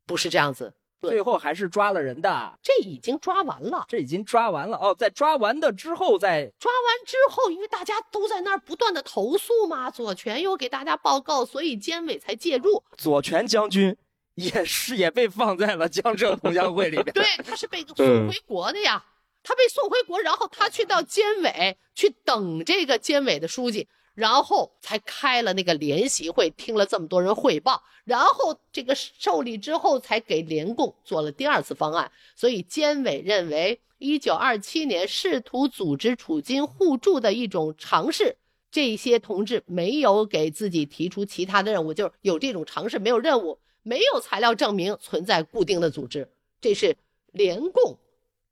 [0.06, 0.74] 不是这样子。
[1.00, 4.94] 最后还是抓了人的，这已经抓完了，这已经抓完了哦。
[4.98, 12.82] 在抓完的之后，再抓完之后，因为大家都在那儿不断的投诉嘛，左权又给大家报告，所以监委才介入。
[12.96, 13.96] 左权将军
[14.34, 19.04] 也是也被放在了江浙同乡会里边， 对，他是被送回国的呀，
[19.42, 23.88] 他被送回国，然后他去到监委去等这个监委的书记。
[24.16, 32.10] 然后才开了那个联席会，听了这么多人汇报，然后这个受理之后，才给联共做了第二次方案。
[32.34, 38.38] 所以监委认为，一九二七年试图组织储金互助的一种尝试，
[38.70, 46.26] 这些同志没有给自己提出其他的任务，就是有这种尝试，没有任务，没有材料证明存在固定的组织，
[46.58, 46.96] 这是
[47.32, 47.98] 联共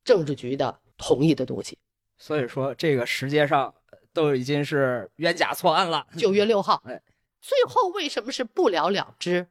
[0.04, 1.78] 政治局的同意的东西。
[2.18, 3.74] 所以说，这个时间上。
[4.14, 6.06] 都已经是冤假错案了。
[6.16, 7.02] 九月六号， 哎，
[7.42, 9.48] 最后为什么是不了了之？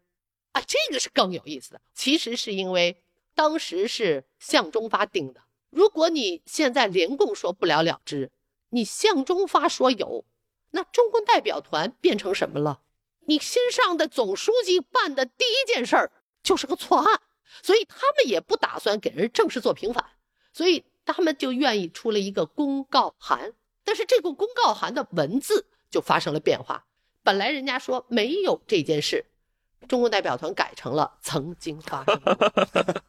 [0.54, 1.82] 啊，这个是更有意思的。
[1.94, 3.04] 其实是因为
[3.36, 5.42] 当时是向忠发定的。
[5.70, 8.32] 如果你现在联共说不了了之，
[8.70, 10.26] 你向忠发说有，
[10.72, 12.80] 那中共代表团变成什么了？
[13.26, 17.22] 你新上的总书记办的第一件事儿就是个错案，
[17.62, 20.06] 所以他们也不打算给人正式做平反，
[20.54, 23.54] 所以他们就愿意出了一个公告函。
[23.84, 26.86] 但是这个公告函的文字就发生了变化，
[27.24, 29.26] 本来人家说没有这件事，
[29.88, 32.22] 中共代表团改成了曾经发生。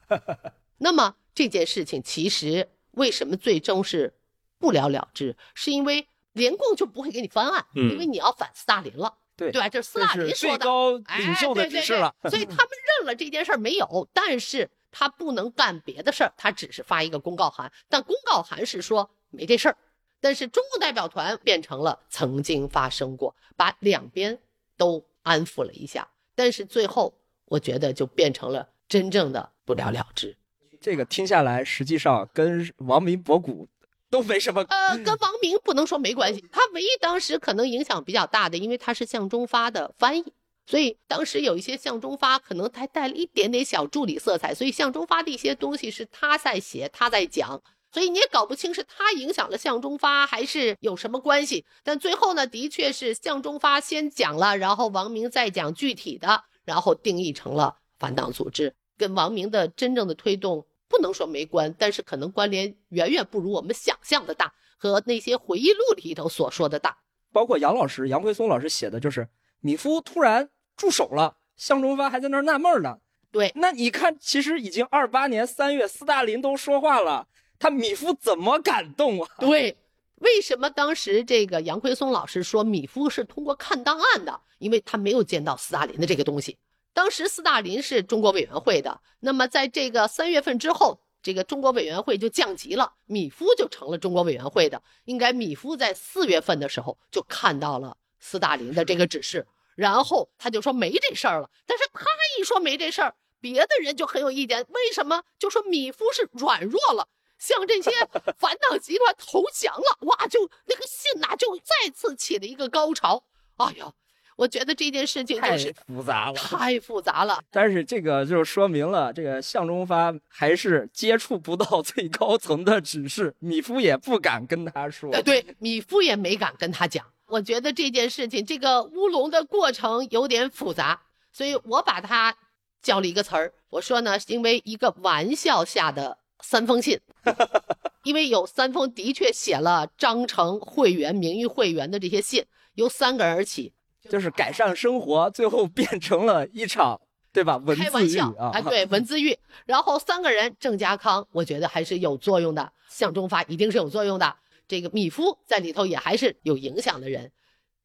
[0.79, 4.15] 那么这件事情其实为什么最终是
[4.59, 5.37] 不了了之？
[5.55, 9.69] 是因为联共就不会给你翻案，因为你要反斯大林了，对对吧？
[9.69, 12.15] 这是斯大林说的，最高领袖的指示了。
[12.29, 19.77] 所以他们认了这件事没有，但是他不能干别的事儿，他只是发一个公告函，但公告函是说没这事儿。
[20.25, 24.39] 但是中共代表团变成了曾经发生过，把两边
[24.75, 27.13] 都安抚了一下，但是最后
[27.45, 30.35] 我觉得就变成了真正的不了了之。
[30.81, 33.69] 这个听下来，实际上跟王明博古
[34.09, 34.65] 都没什么。
[34.71, 40.25] 呃，跟王明不能说没关系，他唯一当时可能影响比较大的，因为他是向忠发的翻译，
[40.65, 47.63] 所以当时有一些向忠发可能还带了一点点小助理色彩，所以向忠发的一些东西是他在写，他在讲。
[47.95, 51.65] 所以你也搞不清是他影响了向忠发，还是有什么关系。
[51.85, 66.99] 但最后呢，的确是向忠发先讲了，然后王明再讲具体的，然后定义成了反党组织，跟王明的真正的推动不能说没关，但是可能关联远远不如我们想象的大，和那些回忆录里头所说的大。
[67.33, 69.29] 包括杨老师、杨辉松老师写的就是
[69.61, 72.99] 米夫突然住手了，向忠发还在那儿纳闷呢。
[73.31, 77.29] 对，那你看，其实已经二八年三月，斯大林都说话了。
[77.65, 79.29] 他米夫怎么感动啊？
[79.41, 79.75] 对，
[80.21, 84.39] 为什么当时这个杨奎松老师说米夫是通过看档案的？
[84.59, 86.59] 因为他没有见到斯大林的这个东西。
[86.93, 94.83] 当时斯大林是中国委员会的，那么在这个三月份之后，这个中国委员会就降级了，米夫就成了中国委员会的。
[95.07, 101.49] 应该米夫在四月份的时候就看到了斯大林的这个指示，然后他就说没这事儿了。
[101.65, 102.05] 但是他
[102.39, 105.23] 一说没这事儿，别的人就很有意见，为什么？
[105.39, 107.09] 就说米夫是软弱了，
[107.39, 107.91] 向这些
[108.39, 113.25] 反党集团投降了，哇，就那个信呐，就再次起了一个高潮。
[113.57, 113.93] 哎呀！
[114.37, 115.57] 我觉得这件事情太
[115.87, 117.41] 复杂了，太复杂了。
[117.53, 125.09] 但是这个就说明了，这个向忠发还是接触不到最高层的指示，米夫也不敢跟他说。
[125.15, 127.07] 哎，对，米夫也没敢跟他讲。
[127.27, 131.01] 我觉得这件事情，这个乌龙的过程有点复杂，
[131.33, 132.37] 所以我把它
[132.83, 137.01] 叫了一个词儿，我说呢，因为一个玩笑下的三封信，
[138.05, 143.73] 因为有三封的确写了章程会员、名誉会员的这些信，由三个人而起。
[144.11, 147.01] 就是改善生活，最后变成了一场，
[147.33, 147.57] 对吧？
[147.57, 149.37] 文字狱啊，哎， 对，文字狱。
[149.65, 154.37] 然后三个人，郑家康，我觉得还是有作用的；向忠发一定是有作用的。
[154.69, 157.33] 这个米夫在里头也还是有影响的人。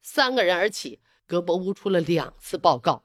[0.02, 3.02] 三个人而起，格博乌出了两次报告，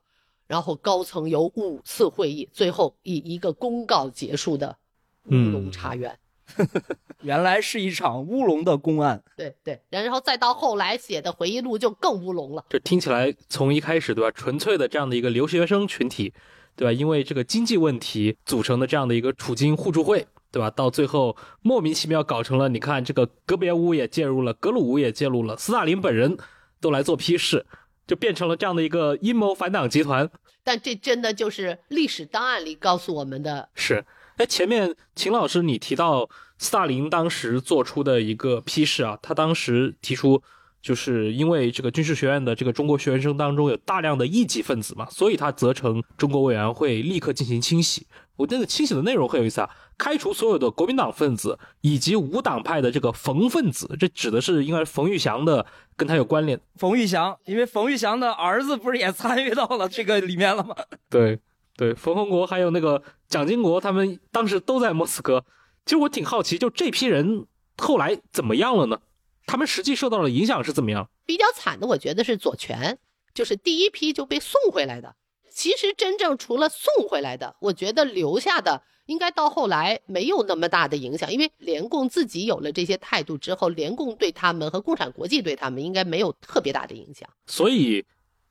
[0.47, 4.78] 然后高层有五次会议，最后以一个公告结束的
[5.28, 6.17] 乌龙茶园。
[7.21, 12.63] 原来是一场乌龙的公案，对对，然后再到后来写的回忆录就更乌龙了。
[12.69, 16.32] 这听起来从一开始对吧，纯粹的这样的一个留学生群体，
[16.76, 16.93] 对吧？
[16.93, 20.69] 因为这个经济问题组成的这样的一个储金互助会，对吧？
[20.69, 26.38] 到最后莫名其妙搞成了，你看这个格别乌也介入了，格鲁乌也介入了，斯大林本人
[26.80, 27.65] 都来做批示，
[28.05, 30.30] 就变成了这样的一个阴谋反党集团。
[30.63, 34.05] 但这真的就是历史档案里告诉我们的是。
[34.38, 40.41] 哎，前面秦老师你提到斯大林当时做出的一个批示啊，他当时提出，
[40.81, 48.07] 就是因为这个军事学院的这个中国学员生当中有大量的异己分子嘛，所以他责成中国委员会立刻进行清洗。
[48.36, 55.65] 我那个清洗的内容很有意思啊，开除所有的国民党分子以及无党派的这个冯分子，这指的是应该是冯玉祥的
[55.95, 56.59] 跟他有关联。
[56.75, 60.75] 冯玉祥，因为冯玉祥的儿子不是也参与到了这个里面了吗？
[61.09, 61.39] 对。
[61.78, 65.43] 对，冯洪国还有那个蒋经国，他们当时都在莫斯科。
[65.86, 67.45] 其实我挺好奇，就这批人
[67.78, 68.99] 后来怎么样了呢？
[69.45, 71.09] 他们实际受到了影响是怎么样？
[71.26, 72.97] 比较惨的，我觉得是左权，
[73.34, 75.15] 就是第一批就被送回来的。
[75.51, 87.30] 其实真正除了送回来的，我觉得留下的应该到后来没有那么大的影响，因为联共自己有了这些态度之后，联共对他们和共产国际对他们应该没有特别大的影响。
[87.45, 88.05] 所以。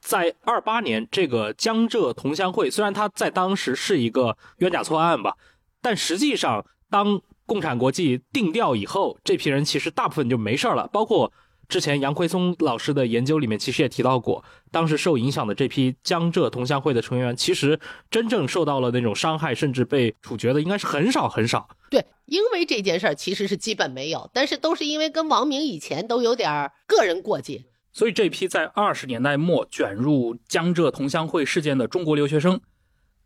[0.05, 5.35] 在二八年，这个江浙同乡会虽然它在当时是一个冤假错案吧，
[5.81, 10.87] 但实际上当共产国际定调以后，这批人其实大部分就没事了。
[10.93, 11.33] 包括
[11.71, 17.81] 之前杨奎松老师的研究里面，其实也提到过，当时受影响的这批江浙同乡会的成员，其实
[18.11, 21.67] 真正受到了那种伤害，甚至被处决的，应该是很少很少。
[21.89, 27.65] 对，因为这件事儿其实是基本没有，但是都是因为跟王明以前都有点个人过节。
[27.95, 32.61] 所以这批在二十年代末卷入江浙同乡会事件的中国留学生，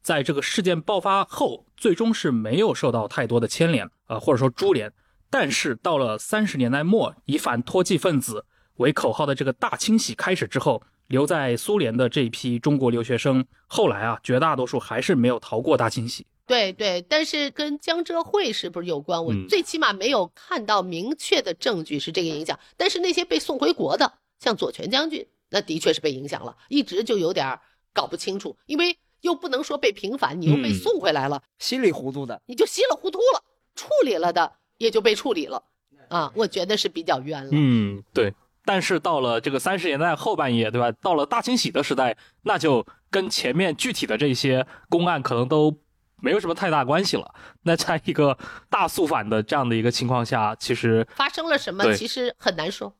[0.02, 4.92] 在这个事件爆发后，最终是没有受到太多的牵连，呃，或者说株连。
[5.30, 8.44] 但是到了三十年代末，以反脱剂分子
[8.76, 16.26] 为口号的这个大清洗开始之后，留在苏联的这批中国留学生，后来啊，绝大多数还是没有逃过大清洗。
[16.46, 19.24] 对对，但是跟江浙会是不是有关？
[19.24, 22.58] 我最起码没有看到明确的证据是这个影响。
[22.76, 24.12] 但是那些被送回国的。
[24.38, 27.58] 像左权将军，那的确是被影响了，一直就有点
[27.92, 33.42] 搞不清楚，因为又不能说被平反，你又被送回来了，稀里糊涂的，你就稀里糊涂了，
[33.74, 35.62] 处理了的也就被处理了，
[36.08, 37.50] 啊，我觉得是比较冤了。
[37.52, 38.34] 嗯，对。
[38.64, 40.92] 但是到了这个三十年代后半叶，对吧？
[41.00, 45.74] 到了大清洗的时代，那就跟前面具体的这些公案可能都
[46.20, 47.34] 没有什么太大关系了。
[47.62, 48.36] 那在一个
[48.68, 52.94] 大肃反的这样的一个情况下，其实发生了什么，其实很难说。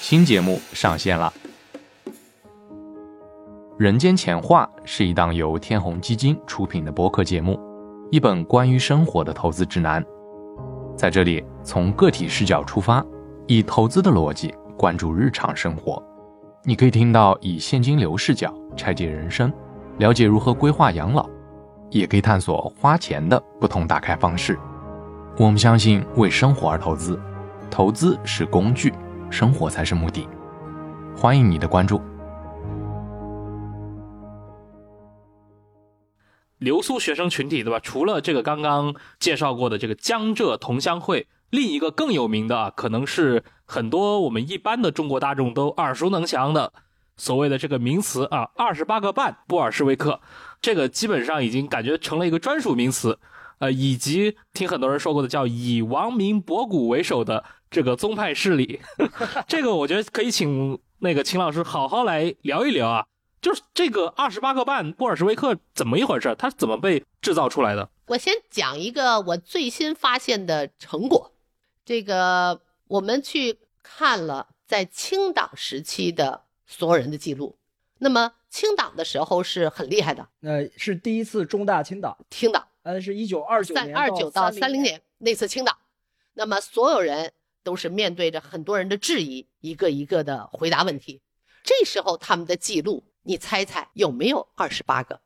[0.00, 1.32] 新节目上线了，
[3.78, 7.56] 《人间浅话》是一档由天弘基金出品的播客节目，
[8.10, 10.04] 一本关于生活的投资指南。
[10.96, 13.04] 在这里，从个体视角出发，
[13.46, 16.02] 以投资的逻辑关注日常生活。
[16.64, 19.52] 你可以听到以现金流视角拆解人生，
[19.98, 21.30] 了解如何规划养老。
[21.90, 24.58] 也可以探索花钱的不同打开方式。
[25.36, 27.20] 我们相信为生活而投资，
[27.70, 28.92] 投资是工具，
[29.30, 30.28] 生活才是目的。
[31.16, 32.00] 欢迎你的关注。
[36.58, 37.78] 留苏学生群体，对吧？
[37.78, 46.72] 除了这个刚刚介绍过的这个江浙同乡会，另一个更有名的，可能是很多我们一般的中国大众都耳熟能详的
[47.16, 50.20] 所谓的这个名词啊，二十八个半布尔什维克，
[50.64, 53.18] 这个基本上已经感觉成了一个专属名词。
[53.58, 58.80] 呃，以及听很多人说过的叫以王明博古为首的这个宗派势力，
[59.46, 63.06] 这个我觉得可以请那个秦老师好好来聊一聊啊。
[63.40, 66.34] 就是这个二十八个半布尔什维克怎么一回事？
[66.36, 67.88] 它怎么被制造出来的？
[68.06, 71.32] 我先讲一个我最新发现的成果。
[71.84, 77.56] 这个我们去看了在清党时期的所有人的记录。
[77.98, 82.68] 那么清党的时候是很厉害的，那是第一次中大清党，清党。
[82.84, 85.76] 呃，是一九二九年二九到三零年那次清党，
[86.34, 87.32] 那么所有人
[87.64, 91.20] 都是面对着很多人的质疑，一个一个的回答问题。
[91.64, 95.20] 这时候他们的记录，你猜猜有没有二十八个？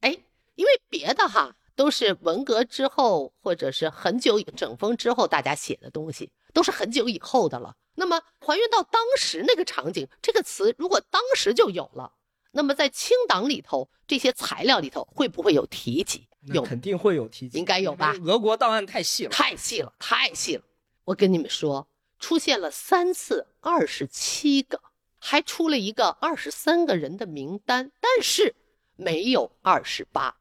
[0.00, 0.18] 哎，
[0.56, 7.74] 因为别的哈都是文革之后或者是很久整风之后大家写的东西，都是很久以后的了。
[7.94, 12.12] 那么还原到当时那个场景，这个词如果当时就有了，
[12.52, 16.28] 那么在清党里头这些材料里头会不会有提及？
[16.52, 18.14] 有肯定会有提及，应该有吧？
[18.24, 20.62] 俄国档案太细了，太细了，太细了。
[21.04, 21.88] 我跟你们说，
[22.18, 24.80] 出现了三次二十七个，
[25.18, 28.54] 还出了一个二十三个人的名单，但是
[28.94, 30.36] 没有二十八。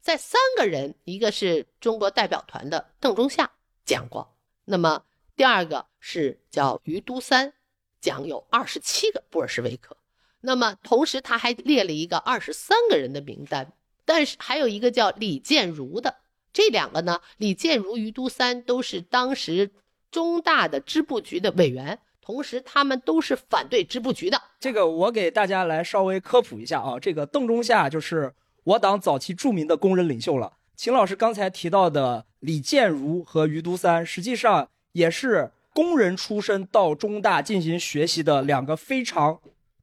[0.00, 3.52] 在三个人，一个是中国代表团的邓中夏
[3.84, 4.34] 讲过，
[4.64, 5.04] 那么
[5.36, 7.52] 第二个是叫于都三，
[8.00, 9.94] 讲有二十七个布尔什维克，
[10.40, 13.72] 那么同时他还列了一个二十三个人的名单。
[14.04, 16.16] 但是还有一个叫李建儒的，
[16.52, 19.70] 这两个呢，李建儒、于都三都是当时
[20.10, 24.40] 中大的支部局的委员，同时他们都是反对支部局的。
[24.58, 28.34] 这个我给大家来稍微科普一下啊，这个邓中夏就是
[28.64, 30.54] 我党早期著名的工人领袖了。
[30.74, 39.40] 秦老师刚才提到的李建儒和于都三，实际上也是工人出身到中大进行学习的两个非常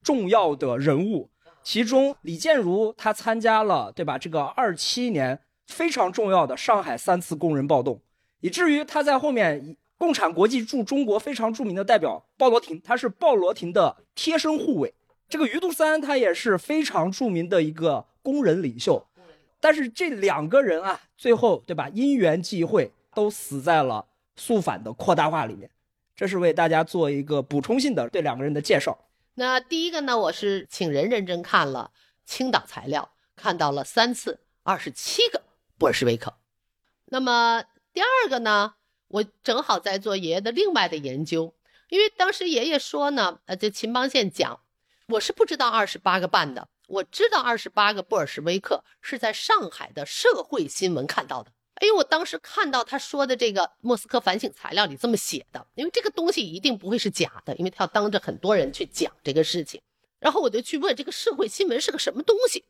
[0.08, 1.30] 重要的人物。
[1.62, 4.18] 其中，李建儒他参加了，对吧？
[4.18, 7.99] 这个二七年非常重要的上海三次工人暴动，
[8.39, 14.93] 以至于他在后面共产国际驻中国非常著名的代表鲍罗廷，他是鲍罗廷的贴身护卫。
[15.28, 19.05] 这个余都三他也是非常著名的一个工人领袖，
[19.60, 21.89] 但是这两个人啊，最后对吧？
[21.93, 24.05] 因缘际会都死在了
[24.38, 25.70] 肃反的扩大化里面。
[26.16, 28.97] 这是为大家做一个补充性的对两个人的介绍。
[29.40, 31.92] 那第一个呢，我是请人认真看了
[32.26, 35.44] 青岛材料，看到了三次二十七个
[35.78, 36.40] 布尔什维克。
[37.06, 37.64] 那么
[37.94, 38.74] 第二个呢，
[39.10, 41.54] 我正好在做爷爷的另外的研究，
[41.90, 44.60] 因为当时爷爷说呢，呃，这秦邦宪讲，
[45.10, 51.52] 我是不知道二十八个半的，我知道二十八个布尔什维克是在上海的社会新闻看到的。
[51.80, 59.82] 哎，我当时看到他说的这个莫斯科反省材料里这么写的，因为这个东西一定不会是假的，因为他要当着很多人去讲这个事情。
[60.19, 62.65] 然后我就去问这个社会新闻是个什么东西，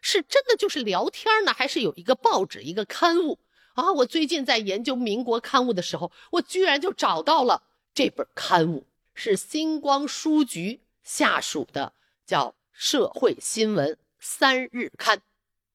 [0.00, 3.40] 是真的就是聊天呢，还是有一个报纸一个刊物
[3.74, 3.92] 啊？
[3.92, 11.94] 我最近在研究民国刊物的时候，我居然就找到了这本刊物，是星光书局下属的，
[12.24, 15.18] 叫《社会新闻三日刊》。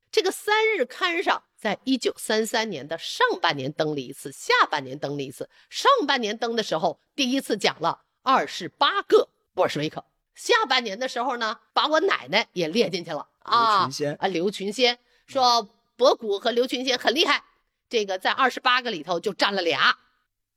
[0.09, 1.43] 这个三日刊上。
[1.57, 5.49] 在一九三三年的上半年登了一次，下半年登了一次。
[5.69, 9.99] 上半年登的时候，第一次讲了二十八个布尔什维克；
[10.35, 13.89] 下半年的时候呢，把我奶奶也列进去了啊
[14.19, 14.27] 啊！
[14.27, 17.43] 刘群仙说，博古和刘群仙很厉害，
[17.89, 19.97] 这个在二十八个里头就占了俩。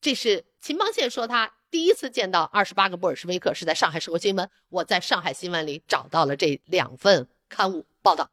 [0.02, 8.30] 这是秦邦宪说他第一次见到二十八个布尔什维克是在上海社会新闻，我在上海新闻里找到了这两份刊物报道。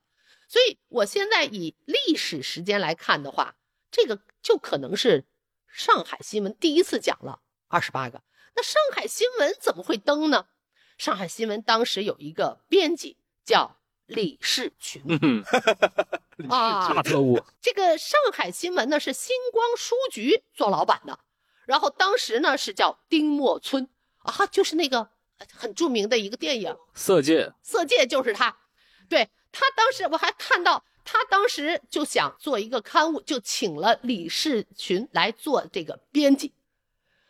[0.47, 3.55] 所以，我现在以历史时间来看的话，
[3.91, 5.25] 这个就可能是
[5.67, 8.23] 上海新闻第一次讲了二十八个。
[8.55, 10.47] 那上海新闻怎么会登呢？
[10.97, 15.03] 上海新闻当时有一个编辑叫李士 群，
[16.49, 17.43] 啊，大特务。
[17.61, 21.19] 这个上海新闻呢是星光书局做老板的，
[21.65, 23.89] 然后当时呢是叫丁默村
[24.19, 25.09] 啊，就是那个
[25.53, 28.57] 很著名的一个电影《色戒》，色戒就是他，
[29.09, 29.29] 对。
[29.59, 36.53] 他当时我还看到，他当时就想做一个刊物，就请了李士群来做这个编辑。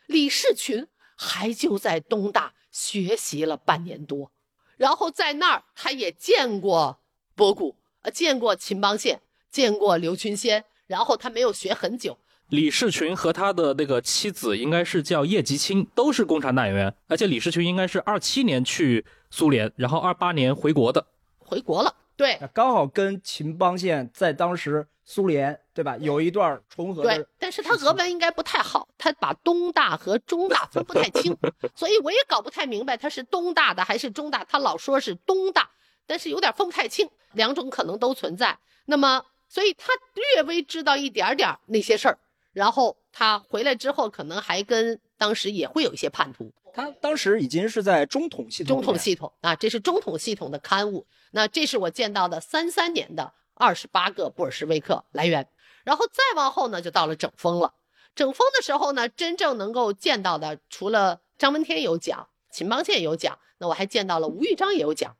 [0.08, 4.30] 李士群还就在东大学习了半年多，
[4.76, 7.00] 然后在那儿他也见过
[7.34, 12.18] 博古，呃，见过秦邦宪，见过刘群先，然后他没有学很久。
[12.50, 21.08] 李士群和他的那个妻子应该是叫叶吉清，都是共产党员，而且李士群应该是二七年去苏联，然后二八年回国的，
[21.40, 21.96] 回国了。
[22.18, 25.95] 对，刚好跟秦邦宪在当时苏联，对吧？
[25.97, 27.03] 有一段重合。
[27.03, 31.38] 对，但是他俄文应该不太好，他把东大和中大分不太清，
[31.76, 34.43] 所以我也搞不太明白他是东大的还是中大。
[34.43, 35.70] 他老说是东大，
[36.07, 38.57] 但是有点分不太清，两种可能都存在。
[38.86, 39.93] 那么，所以他
[40.36, 42.18] 略微知道一点点那些事儿，
[42.51, 46.51] 然后他回来之后，可能还跟当时也会有一些叛徒。
[46.78, 51.08] 他当时已经是在中统系统，中统系统啊，这是中统系统的刊物。
[51.32, 53.34] 那这是我见到的三三年的。
[53.56, 55.50] 二十八个布尔什维克来源，
[55.84, 57.74] 然后再往后呢，就到了整风了。
[58.14, 65.18] 整风的时候呢，真正能够见到的，除了张闻天有讲，秦邦宪有讲，那我还见到了吴玉章也有讲。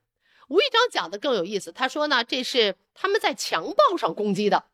[0.50, 4.66] 吴玉章讲的更有意思，他说呢，这是他们在强暴上攻击的，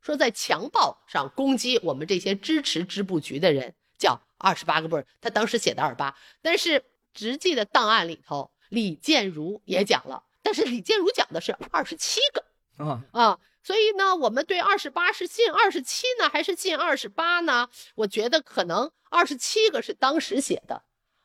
[0.00, 3.81] 说在强暴上攻击我们这些支持支部局的人，叫
[4.42, 5.06] 二十八个不是。
[5.20, 6.84] 他当时写的二八，但是
[7.14, 12.44] 直记的档案里头，李建如也讲了，但是李建如讲的是二十七个。
[12.84, 17.68] 啊啊，所以呢，我们对二十八是进二十七呢，还是进二十八呢？
[17.94, 20.82] 我觉得可能二十七个是当时写的，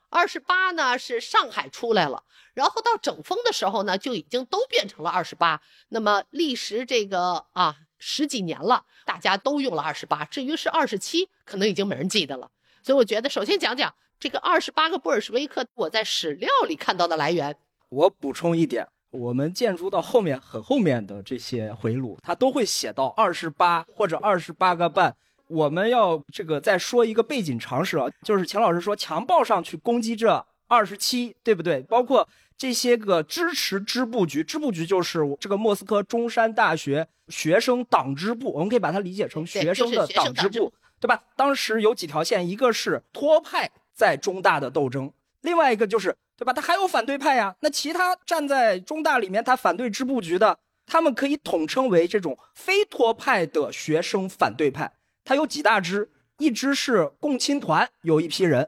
[0.09, 5.61] 二十八呢是上海出来了，然后到整风的时候呢，就已经都变成了二十八。
[5.89, 10.26] 那么历时这个啊十几年了，大家都用了二十八。
[10.26, 12.51] 至于是二十七，可能已经没人记得了。
[12.88, 17.53] 所以我觉得，首先讲讲这个二十八个布尔什维克，我在史料里看到的来源。
[17.89, 18.88] 我补充一点。
[19.11, 25.13] 我们建筑到后面很后面的这些回路，它都会写到二十八或者二十八个半。
[25.49, 31.81] 我们要这个再说一个背景常识啊，就是钱老师说强暴上去攻击这二十七，对不对？
[31.81, 32.25] 包括
[32.57, 41.23] 这些个支持支部局，支部局就是这个莫斯科中山大学学生党支部，我们可以把它理解成学生的党支部，对吧？
[41.35, 46.15] 当时有几条线，一个是托派在中大的斗争，另外一个就是。
[46.39, 46.53] 对吧？
[46.53, 47.55] 他还有反对派呀。
[47.61, 54.93] 那其他站在中大里面，他反对支部局的，他们可以统称为这种非托派的学生反对派。
[55.25, 58.65] 他有几大支，一支是共青团，有一批人；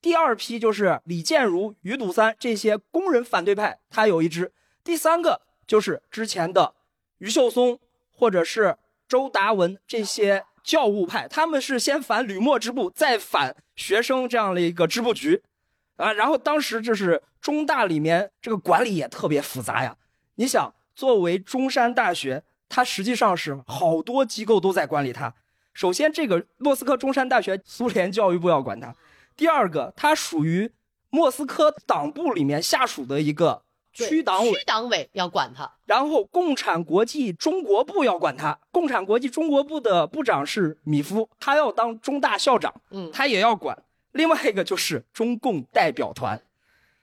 [0.00, 4.46] 第二批就是李建儒、余笃三这些工人反对派，他有一支；
[4.82, 6.72] 第三个就是之前的
[7.18, 7.78] 余秀松
[8.10, 15.42] 或者是周达文这些教务派，他们是先反吕莫支部，再反学生这样的一个支部局。
[15.96, 19.96] 啊，然后当时就是中大里面这个管理也特别复杂呀。
[20.36, 25.34] 你想，作为中山大学，它实际上是好多机构都在管理它。
[25.74, 28.94] 首先，这个莫斯科中山大学，苏联教育部要管它；
[29.36, 30.72] 第二个，它属于
[31.10, 35.70] 莫斯科党部里面下属的一个区党委，区党委要管他。
[35.84, 38.58] 然后，共产国际中国部要管他。
[38.70, 43.84] 共产国际中国部的部长是米夫，他要当中大校长，嗯，他也要管。
[44.12, 46.42] 另外一个就是中共代表团，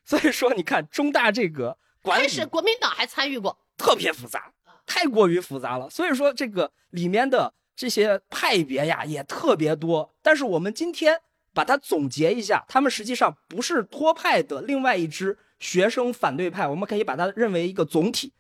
[0.04, 4.52] 所以说你看中大这个管理，开始国民党还参与过，特别复杂，
[4.86, 5.90] 太过于复杂了。
[5.90, 10.14] 所以说这个里面的这些派别呀也特别多。
[10.22, 11.22] 但是我们今天
[11.54, 18.34] 把它总结一下，他们实际上不是托派的另外一支学生反对派，我们可以把它认为一个总体，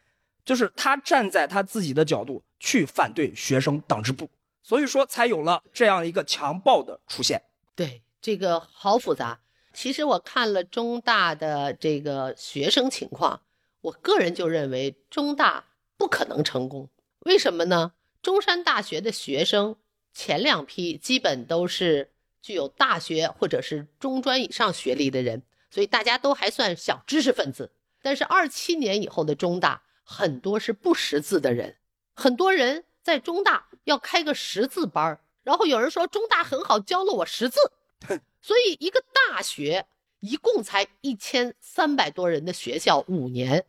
[0.45, 4.29] 就是他站在他自己的角度去反对学生党支部，
[4.63, 7.41] 所以说才有了这样一个强暴的出现。
[7.75, 8.01] 对。
[8.19, 9.39] 这个好复杂。
[9.71, 13.41] 其实我看了中大的这个学生情况，
[13.79, 15.63] 我个人就认为中大
[15.95, 16.89] 不可能成功。
[17.19, 17.93] 为什么呢？
[18.21, 19.77] 中山大学的学生
[20.13, 22.11] 前两批基本都是
[22.41, 27.71] 具有大学或者是中专以上学历的人，所以大家都还算小知识分子。
[28.01, 31.77] 但是二七年以后的中大很多是不识字的人，
[32.13, 37.59] 很多人在中大要开个识字班然后有人说中大很好，教了我识字。
[38.41, 39.87] 所以，一个大学
[40.19, 43.65] 一共才一千三百多人的学校，五年，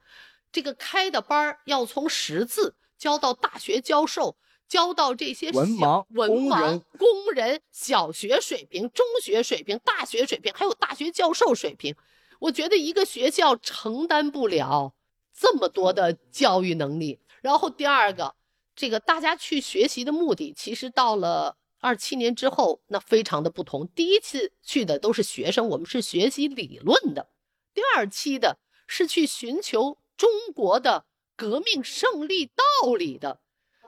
[0.52, 4.36] 这个开的班儿要从识字教到大学教授，
[4.68, 11.96] 教到这些文盲、文盲工人，小学水平、中学水平、大学水平，还有大学教授水平。
[12.40, 14.94] 我觉得一个学校承担不了
[15.32, 17.18] 这么多的教育能力。
[17.40, 18.34] 然后第二个，
[18.76, 21.56] 这个大家去学习的目的，其实到了。
[21.80, 23.86] 二七年之后，那非常的不同。
[23.94, 27.28] 第一次去的都是学生，我们是学习理论的；
[27.72, 28.58] 第二期的
[28.88, 31.06] 是去寻求中国的
[31.36, 33.38] 革命胜利道理的。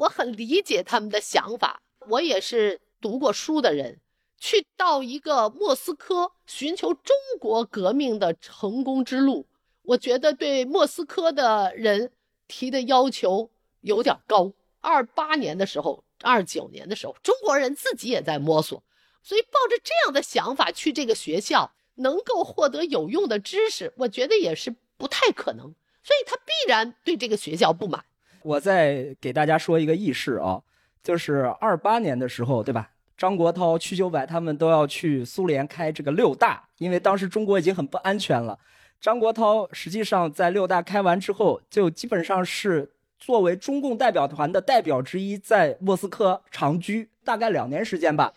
[0.01, 4.01] 我很理解他们的想法，我也是读过书的人，
[4.39, 9.47] 去到一个莫斯科寻求中国革命的成功之路，
[9.83, 12.13] 我觉得对莫斯科的人
[12.49, 13.51] 提的要求
[13.83, 14.53] 有点高。
[14.81, 16.05] 二八年的时候。
[16.23, 18.85] 二九年的时候，中国人自己也在摸索，
[19.23, 25.75] 所以抱着这样的想法去这个学校，能够获得有用的知识，我觉得也是不太可能。
[26.03, 28.05] 所以他必然对这个学校不满。
[28.43, 30.63] 我再给大家说一个轶事啊，
[31.03, 32.91] 就是二八年的时候，对吧？
[33.17, 38.59] 张国焘、瞿秋白他们都要去苏联开这个六大，因为当时中国已经很不安全了。
[38.99, 48.33] 张国焘实际上在六大开完之后，就基本上是作为中共代表团的代表之一，在莫斯科长居大概两年时间吧。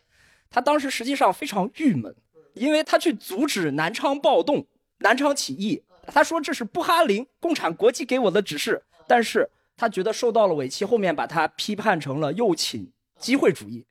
[0.49, 2.13] 他当时实际上非常郁闷，
[2.53, 4.65] 因为他去阻止南昌暴动、
[4.99, 13.85] 南昌起义，他说这是布哈林共产国际给我的指示，但是他觉得受到了委屈，后面把他批判成了右倾机会主义。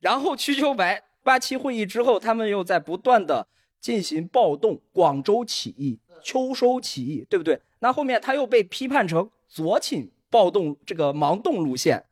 [0.00, 3.48] 然后瞿秋白八七会议之后，他们又在不断的
[3.80, 7.60] 进行暴动，广州起义、秋收起义，对不对？
[7.80, 12.04] 那后面他又被批判成左倾暴动这个盲动路线，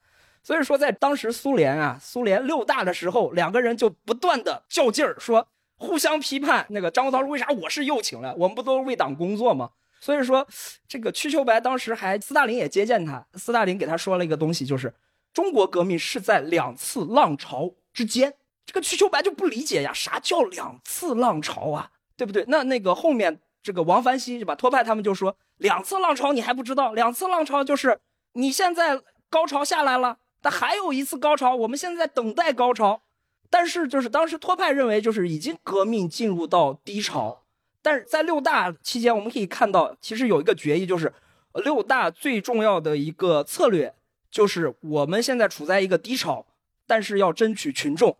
[0.42, 6.66] 所以说在当时苏联啊，苏联六大的时候，两个人就不断的较劲儿，说互相批判。
[6.70, 8.34] 那个张国焘说：“为啥我是右倾了？
[8.38, 9.70] 我们不都是为党工作吗？”
[10.00, 10.46] 所以说，
[10.86, 14.94] 这个瞿秋白当时还斯大林也接见他，斯大林给他说了一个东西，就是。
[15.32, 18.32] 中国革命是在两次浪潮之间，
[18.64, 21.90] 这个瞿秋白就不理解呀，啥叫两次浪潮啊？
[22.16, 22.42] 对不对？
[22.48, 24.54] 那那个后面这个王凡熙是吧？
[24.54, 26.94] 托派他们就说两次浪潮你还不知道？
[26.94, 28.00] 两次浪潮就是
[28.32, 33.02] 你现在高潮下来了，但还有一次高潮，我们现在在等待高潮。
[33.50, 37.42] 但是就是当时托派认为就是已经革命进入到低潮，
[37.86, 41.12] 但是在六大期间我们可以看到，其实有一个决议，就是
[41.54, 43.94] 六大最重要的一个策略。
[44.28, 46.44] 就是我们现在处在一个低潮，
[46.84, 48.16] 但是要争取群众，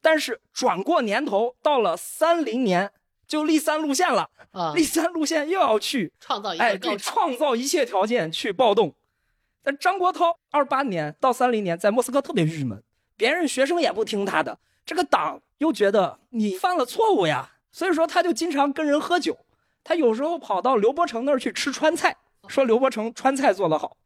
[0.00, 2.90] 但是转过年头到了三零年
[3.28, 8.94] 就立三路线了啊，立三路线又要去创造一哎，对，创造一切条件去暴动。
[9.62, 12.82] 但张国焘二八年到三零年在莫斯科特别郁闷，
[13.18, 19.38] 别人学生也不听他的，这个党又觉得你犯了错误呀，所以说他就经常跟人喝酒，
[19.82, 22.16] 他有时候跑到刘伯承那儿去吃川菜，
[22.46, 23.96] 说刘伯承川菜做得好。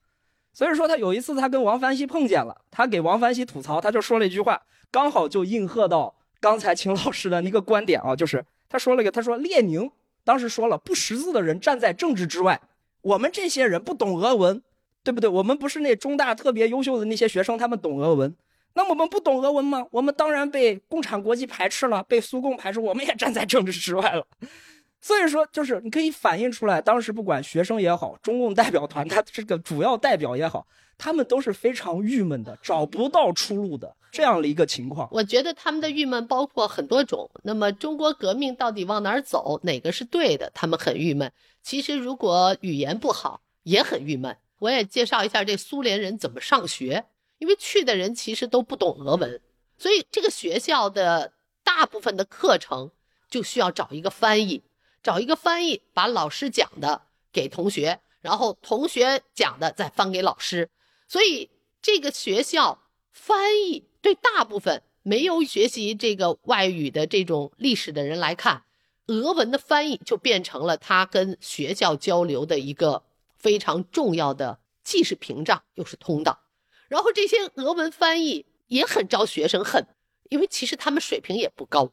[0.52, 9.90] 所以说他有一次他跟王凡熙碰见了，他给王凡熙吐槽，他就说了一句话，刚好就应和到刚才秦老师的那个观点啊，就是他说了一个，他说列宁
[10.24, 12.60] 当时说了，不识字的人站在政治之外，
[13.02, 14.62] 我们这些人不懂俄文，
[15.04, 15.28] 对不对？
[15.28, 18.34] 我们不是那中大特别优秀的那些学生，他们懂俄文，
[18.76, 19.86] 那我们不懂俄文吗？
[19.90, 24.26] 我们当然被共产国际排斥了，被苏共排斥，我们也站在政治之外了。
[25.00, 30.66] 所以说，就是你可以反映出来，当时不管学生也好，中共代表团他这个主要代表也好，
[30.98, 35.08] 他们都是非常郁闷的，找不到出路的这样的一个情况。
[35.10, 37.30] 我觉得他们的郁闷包括很多种。
[37.44, 40.50] 那么中国革命到底往哪儿走，哪个是对的？
[40.52, 41.32] 他们很郁闷。
[41.62, 44.36] 其实如果语言不好，也很郁闷。
[44.58, 47.04] 我也介绍一下这苏联人怎么上学，
[47.38, 49.40] 因为去的人其实都不懂俄文，
[49.76, 51.32] 所以这个学校的
[51.62, 52.90] 大部分的课程
[53.28, 54.62] 就需要找一个翻译。
[55.02, 60.68] 找一个翻译，把老师讲的给同学，然后同学讲的再翻给老师。
[61.06, 61.48] 所以
[61.80, 62.82] 这个学校
[63.12, 68.64] 翻译对大部分没有学习这个外语的这种历史的人来看，
[69.06, 73.04] 俄文的翻译就变成了他跟学校交流的一个
[73.36, 76.40] 非常重要的，既是屏障又是通道。
[76.88, 79.86] 然后这些俄文翻译也很招学生恨，
[80.28, 81.92] 因为其实他们水平也不高。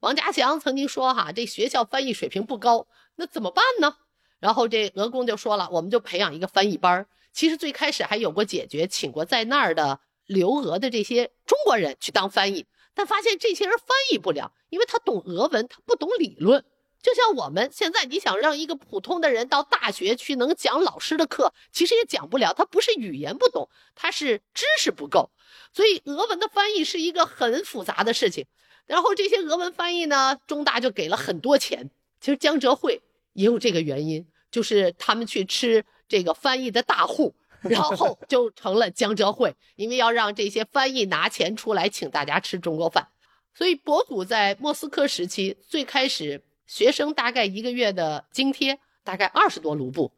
[0.00, 3.96] 王家祥曾经说：“哈，这学校翻译水平不高，那怎么办呢？”
[4.40, 16.64] 然后这俄工就说了：“我们就培养一个翻译班其实最开始还有过解决，请过在那儿的留俄的这些中国人去当翻译，但发现这些人翻译不了，因为他懂俄文，他不懂理论。
[17.02, 22.52] 就像我们现在，你想让一个普通的人到大学去能讲老师的课，其实也讲不了。
[22.52, 25.30] 他不是语言不懂，他是知识不够。
[25.72, 28.46] 所以俄文的翻译是一个很复杂的事情。”
[28.86, 31.90] 然后这些俄文翻译呢，中大就给了很多钱。
[32.20, 33.00] 其实江浙会
[33.34, 43.08] 也有这个原因，就是他们去吃这个翻译的大户，然后 就成了江浙会，因为要让这些翻译拿钱出来请大家吃中国饭。
[43.54, 50.12] 所以博古在莫斯科时期，最开始学生大概一个月的津贴大概二十多卢布。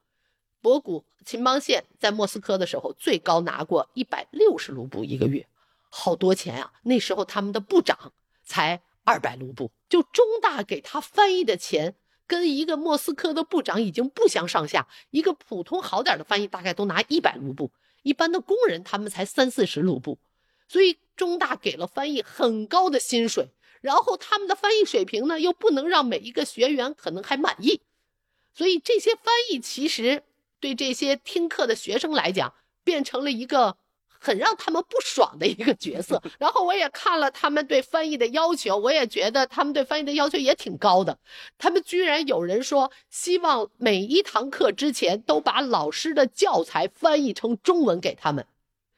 [0.61, 5.49] 博古秦邦宪在莫斯科的时候，最高拿过一百六十卢布一个月，
[5.89, 6.73] 好多钱啊！
[6.83, 8.13] 那时候他们的部长。
[8.45, 11.95] 才二百卢布，就中大给他翻译的钱，
[12.27, 14.89] 跟一个莫斯科的部长已经不相上下。
[15.11, 17.71] 一个普通好点的翻译大概都拿一百卢布，
[18.03, 20.19] 一般的工人他们才三四十卢布。
[20.69, 23.49] 所以中大给了翻译很高的薪水，
[23.83, 27.83] 然后他们的翻译水平呢又不能让每一个学员可能还满意，
[28.55, 30.23] 所以这些翻译其实
[30.59, 33.77] 对这些听课的学生来讲变成了一个。
[34.25, 41.19] 很让他们不爽的一个角色， 然后我也看了他们对翻译的要求，我也觉得他们对翻译的要求也挺高的。
[41.59, 48.47] 他们居然有人说，希望每一堂课之前都把老师的教材翻译成中文给他们。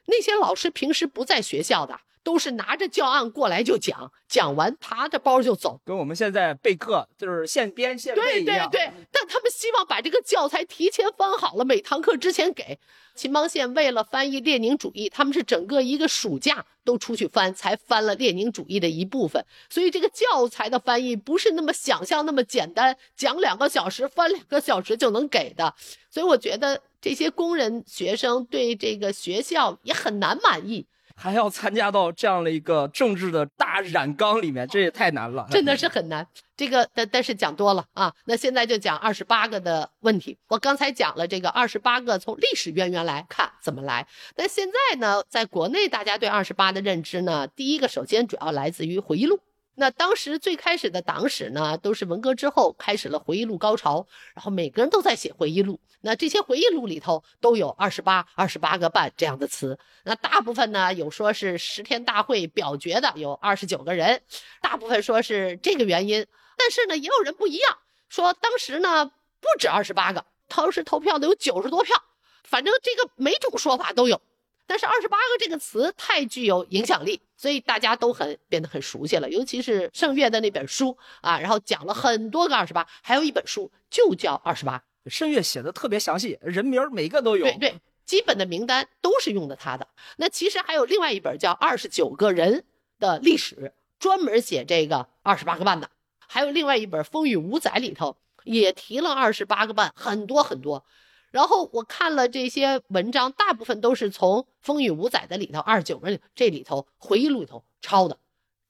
[0.05, 1.99] 那些老师平时不在学校的。
[2.25, 8.69] 都是拿着教案过来就讲，讲完拿着包就走，跟我们现在备课就是现编现背一样。
[8.71, 12.79] 对对对，但他们希望把这个教材提前翻好了，每堂课之前给。
[13.15, 19.45] 秦邦宪为了翻译列宁主义，他们是整个一个暑假都出去翻，才翻了列宁主义的一部分。
[19.71, 25.73] 所以这个教材的翻译不是那么想象那么简单，讲两个小时翻两个小时就能给的。
[26.11, 30.85] 所以我觉得这些工人学生对这个学校也很难满意。
[31.17, 36.27] 还要参加到这样的一个政治的大染缸里面，这也太难了， 真的是很难。
[36.57, 40.39] 这个但但是讲多了啊，那现在就讲二十八个的问题。
[40.49, 44.07] 我刚才讲了这个二十八个，从历史渊源来看怎么来。
[44.37, 49.41] 那现在呢，在国内大家对二十八的认知呢，第一个首先主要来自于回忆录。
[49.77, 55.81] 那当时最开始的党史呢，都是文革之后开始了回忆录高潮，然后每个人都在写回忆录。
[56.03, 59.79] 那这些回忆录里头都有二十八、二十八个半这样的词。
[60.05, 64.23] 那大部分呢有说是十天大会表决的，有二十九个人，
[64.61, 66.27] 大部分说是这个原因。
[66.57, 72.01] 但是呢，也有人不一样，说当时呢不止二十八个，当时投票的有九十多票，
[72.45, 74.21] 反正这个每种说法都有。
[74.67, 79.29] 但是二十八个这个词太具有影响力，所以大家都很变得很熟悉了。
[79.29, 84.83] 尤其是盛月的那本书啊，然后讲了很多个二十八，还有一本书就叫二十八。
[85.07, 87.45] 盛月写的特别详细，人名每个都有。
[87.45, 87.75] 对对，
[88.07, 89.87] 基本的名单都是用的他的。
[90.17, 92.65] 那其实还有另外一本叫《二十九个人
[92.99, 93.57] 的历史》，
[93.99, 95.91] 专门写这个二十八个半的。
[96.27, 100.87] 还有另外一本《风雨五载》里头也提了二十八个半，很多很多。
[101.35, 108.17] 然后我看了这些文章，大部分都是从《风雨五载》的里头二十九个这里头回忆录里头抄的，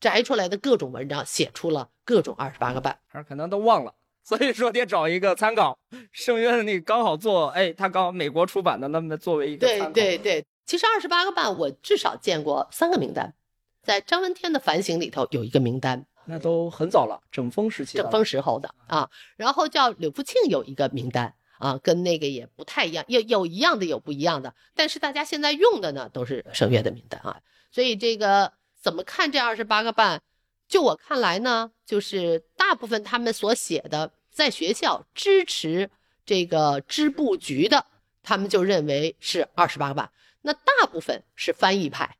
[0.00, 2.98] 摘出来的各种文章，写出了各种二十八个半，
[3.28, 3.92] 可能都忘了，
[4.22, 5.78] 所以说得找一个参考。
[6.10, 13.34] 圣约的那刚好做，哎，他刚好美国出版的，那么作为一个对对对，其实二十八个半我至少见过三个名单，
[13.82, 21.34] 在张闻天的反省里头有一个名单，那都很早了，整风时期，整风时候的啊，然后叫柳福庆有一个名单。
[21.58, 24.54] 啊，跟那个也不太一样，有有一样的，有不一样的。
[24.74, 27.40] 但是大家现在用的呢，都是声乐的名单啊。
[27.70, 30.22] 所以这个怎么看这二十八个半？
[30.66, 35.90] 就我看来呢，就是大部分他们所写的，在学校支持
[36.24, 37.86] 这个支部局的，
[38.22, 40.10] 他们就认为是二十八个半。
[40.42, 42.16] 那大部分是翻译派。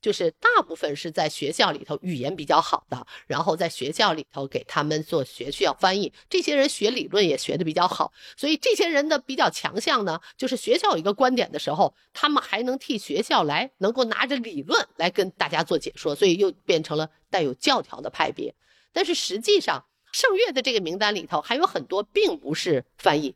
[0.00, 6.12] 就是大部分是在学校里头语言比较好的，然后在学校里头给他们做学需要翻译。
[6.28, 18.54] 这些人学理论也学的比较好，所以这些人的比较强项呢，就是学校有一个观点的时候，他们还能替学校来，能够拿着理论来跟大家做解说，所以又变成了带有教条的派别。
[18.92, 23.34] 但是实际上，盛月的这个名单里头还有很多并不是翻译。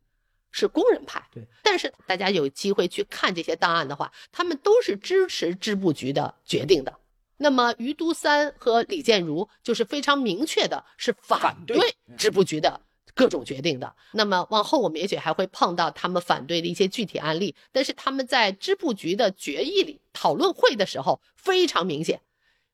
[0.52, 6.94] 是工人派，对，但是大家有机会去看这些档案的话，他们都是支持支部局的决定的。
[7.38, 12.80] 那么于都三和李建如就是非常明确的是反对支部局的
[13.14, 13.96] 各种决定的。
[14.12, 22.20] 那么往后我们也许还会碰到他们反对的一些具体案例，但是他们在支部局的决议里讨论会的时候非常明显，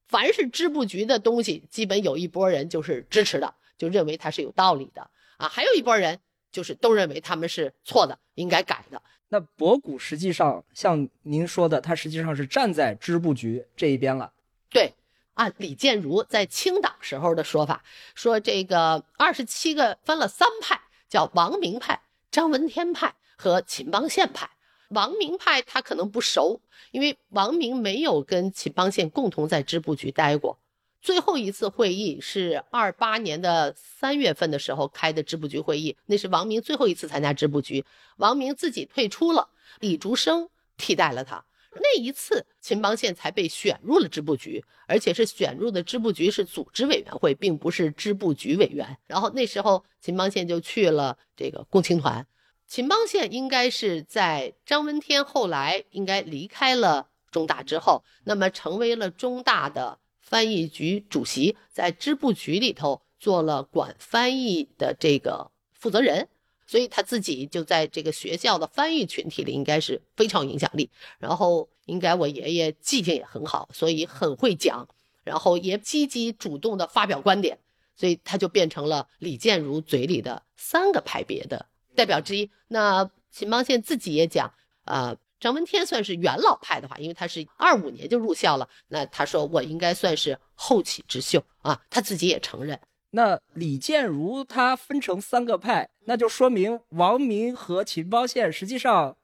[0.09, 5.09] 凡是支部局的东西，基本有一波人就是支持的，就认为它是有道理的
[5.39, 6.19] 啊，还有一波人。
[6.51, 9.03] 就是都认为他们是错的，应该改的。
[9.29, 14.33] 那博古实际上像您说的，他实际上是站在支部局这一边了。
[14.71, 14.95] 对，
[15.35, 17.85] 按李建如在清党时候的说法，
[18.15, 24.49] 说这个二十七个分了三派，叫王明派、张闻天派和秦邦宪派。
[24.89, 30.59] 王明派他可能不熟，因为王明没有跟秦邦宪共同在支部局待过。
[31.01, 37.85] 最后一次会议是二八年的三月份的时候开的支部局会议，那是王明最后一次参加支部局。
[38.17, 39.49] 王明自己退出了，
[39.81, 41.45] 李竹生替代了他。
[41.81, 48.99] 那一次，秦邦宪才被选入了支部局，而且是选入的支部局是组织委员会，并不是支部局委员。
[49.07, 52.27] 然后那时候，秦邦宪就去了这个共青团。
[52.67, 60.01] 秦邦宪应该是在张闻天后来应该离开了中大之后，那么成为了中大的。
[60.29, 66.29] 翻译局主席在支部局里头做了管翻译的这个负责人，
[66.67, 70.91] 所以他自己就在这个学校的翻译群体里应该是非常有影响力。
[71.19, 74.87] 然后应该我爷爷记性也很好，所以很会讲，
[75.25, 77.59] 然后也积极主动的发表观点，
[77.97, 81.65] 所以他就变成了李建儒嘴里的三个派别的
[81.95, 82.51] 代表之一。
[82.69, 84.53] 那秦邦宪自己也讲
[84.85, 85.17] 啊。
[85.41, 92.79] 张闻天算是元老派的话，因为他是二五年就入校了，那他说我应该算是后起之秀啊，他自己也承认。
[93.11, 99.17] 那李建儒他分成三个派，那就说明王明和秦邦宪实际上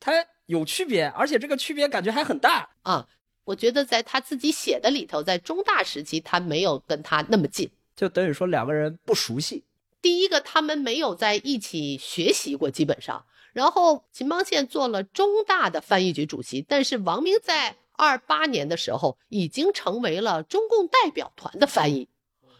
[0.00, 0.12] 他
[0.46, 3.06] 有区别，而且这个区别感觉还很大啊。
[3.44, 9.62] 我觉得在他自己写的里头，在中大时期，他没有跟他那么近，就等于说两个人不熟悉。
[10.02, 13.24] 第一个，他们没有在一起学习过，基本上。
[13.56, 22.06] 然后秦邦宪做了中大的翻译局主席，但是王明在二八年的时候已经成为了中共代表团的翻译。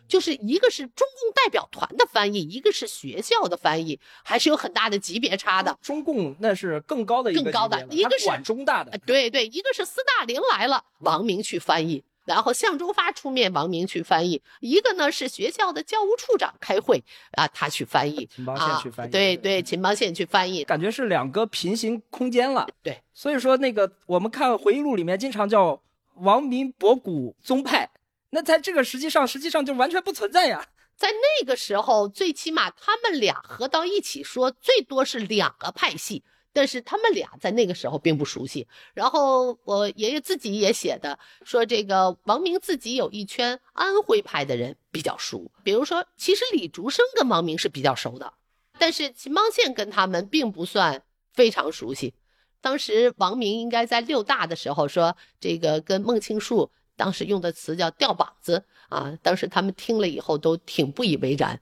[0.09, 5.76] 就是一个是中共代表团的翻译，一个是学校的翻译，还是有很大的级别差的。
[5.82, 8.97] 中共那是更高的一个更高的，一个是管中大的。
[9.05, 14.43] 对对，一个是斯大林来了，王明去翻译，然后向忠发出面，王明去翻译。
[14.61, 17.03] 一个呢是学校的教务处长开会
[17.33, 18.29] 啊，他去翻译。
[18.35, 19.11] 秦邦宪去翻译。
[19.11, 22.66] 对对，秦邦宪去翻译，感觉是两个平行空间了。
[22.83, 25.81] 对，所以说那个我们看回忆录里面经常叫
[26.16, 27.89] 王明博古宗派。
[28.31, 30.66] 那在这个实际上，实际上就完全不存在呀。
[30.97, 36.24] 在那个时候，最起码他们俩合到一起说，最多是两个派系。
[36.57, 38.67] 但是他们俩在那个时候并不熟悉。
[38.95, 45.51] 然后我爷爷自己也写的说，这个王明自己有一圈安徽派的人比较熟。
[45.63, 48.33] 比如说，其实李竹生跟王明是比较熟的，
[48.79, 51.03] 但是秦邦宪跟他们并不算
[51.35, 52.15] 非常熟悉。
[52.63, 56.71] 当时王明应该在六大的时候说，这个跟孟庆树。
[56.97, 61.61] 当时用的词叫“掉膀子”啊，当时他们听了以后都挺不以为然，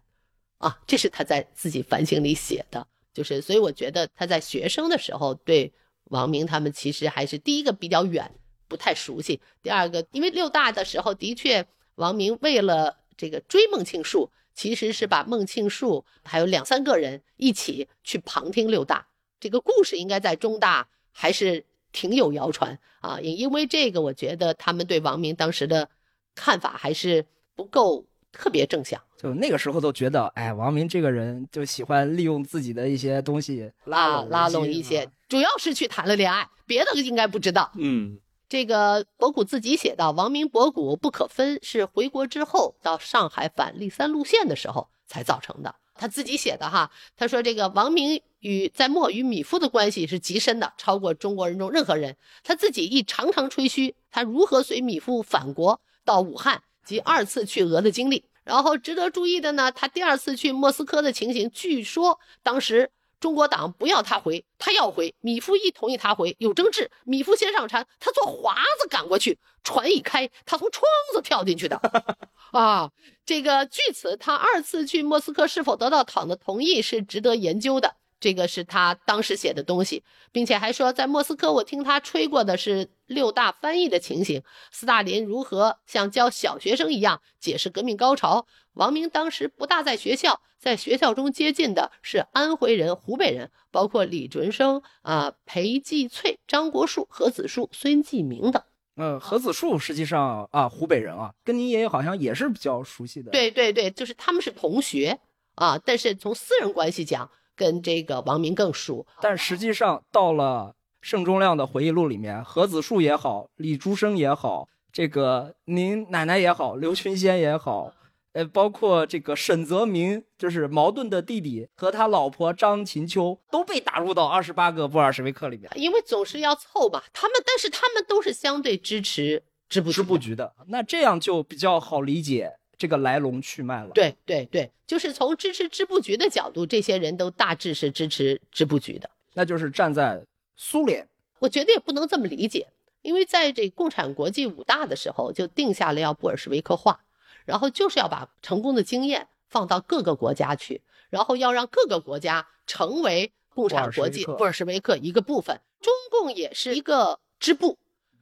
[0.59, 5.73] 啊，这是他在自己反省里写的，就是所以我觉得他在学生的时候对
[6.11, 8.31] 王明他们其实还是第一个比较远，
[8.69, 19.07] 不太熟悉；第二个，因为六大的时候的确王明为了这个追孟庆树，其实是把孟庆树还有两三个人一起去旁听六大，
[19.41, 21.65] 这个故事应该在中大还是。
[21.97, 25.89] 挺有谣传啊，也因为这个，我觉得他们对王明当时的
[26.35, 28.05] 看法还是不够
[28.37, 29.01] 特别正向。
[29.17, 37.71] 就那个时候都觉得，哎，王明这个人就喜欢利用自己的一些东西拉拉拢一些，主要是去谈了恋爱，别的应该不知道。
[37.77, 38.19] 嗯，
[38.49, 45.75] 这个博古自己写到，王明博古不可分，是回国之后到上海反立三路线的时候才造成的。
[45.95, 52.17] 他自己写的哈，他说这个王明与在墨与米夫的关系是极深的，超过中国人中任何人。
[52.43, 58.25] 他自己亦常常吹嘘他如何随米夫返国到武汉及二次去俄的经历。
[58.45, 62.91] 然后值得注意的呢，他第二次去莫斯科的情形，据说当时。
[63.21, 65.15] 中国党不要他回，他要回。
[65.23, 66.91] 米夫一同意他回，有争执。
[67.05, 69.39] 米夫先上船，他坐华子赶过去。
[69.63, 71.81] 船一开，他从窗子跳进去的。
[72.53, 72.91] 啊，
[73.25, 77.97] 这个据此，他二次去莫斯科是否得到党的同意是值得研究的。
[78.21, 88.47] 这个是他当时写的东西，并且还说，在莫斯科我听他吹过的是六大翻译的情形，斯大林如何像教小学生一样解释革命高潮。
[88.73, 98.63] 王明当时不大在学校，在学校中接近的是安徽人、湖北人，包括李준生啊、裴继翠、张国树、何子树、孙继明等。
[98.97, 103.31] 嗯，何子树实际上啊，湖北人啊，跟您爷爷好像也是比较熟悉的。
[103.31, 105.19] 对对对，就是他们是同学
[105.55, 107.31] 啊，但是从私人关系讲。
[107.57, 110.75] 跟这个王明更熟，但实际上到了
[111.05, 117.93] 盛忠亮的回忆录里面，何子树也好，李竹生也好，这个您奶奶也好，刘群仙也好，
[118.33, 127.03] 呃，包括这个沈泽民，就是茅盾的弟弟和他老婆张琴秋，都被打入到二十八个布尔什维克里面，因为总是要凑嘛。
[127.13, 132.55] 他们，但是他们都是相对支持支部支部局的，那这样就比较好理解。
[132.79, 140.21] 这个来龙去脉了，对对对，就是从支持支部局的角度，这些人都大致是支持支部局的，那就是站在
[140.57, 141.09] 苏联。
[141.41, 142.69] 我觉得也不能这么理解，
[143.03, 147.05] 因为在这共产国际五大的时候就定下了要布尔什维克化，
[147.45, 157.79] 然后就是要把成功的经验放到各个国家去，然后要让各个国家成为共产国际布尔什维克一个部分，中共也是一个支部，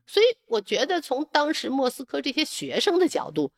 [0.07, 3.53] 所以我觉得从当时莫斯科这些学生的角度。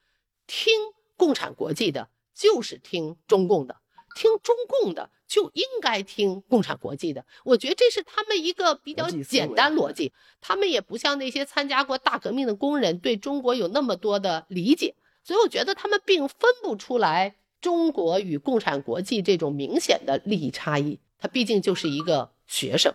[0.46, 0.74] 听
[1.16, 3.76] 共产国际的，就是听中共的；
[4.14, 7.24] 听中共的，就应该听共产国际的。
[7.44, 10.12] 我觉得这是他们一个比较简单逻辑。
[10.40, 14.94] 他们也不像那些参加过大革命的工人，对中国有那么多的理解。
[15.22, 20.98] 所以我觉得他们并分不出来中国与共产国际这种明显的利益差异。
[21.18, 22.94] 他毕竟就是一个学生。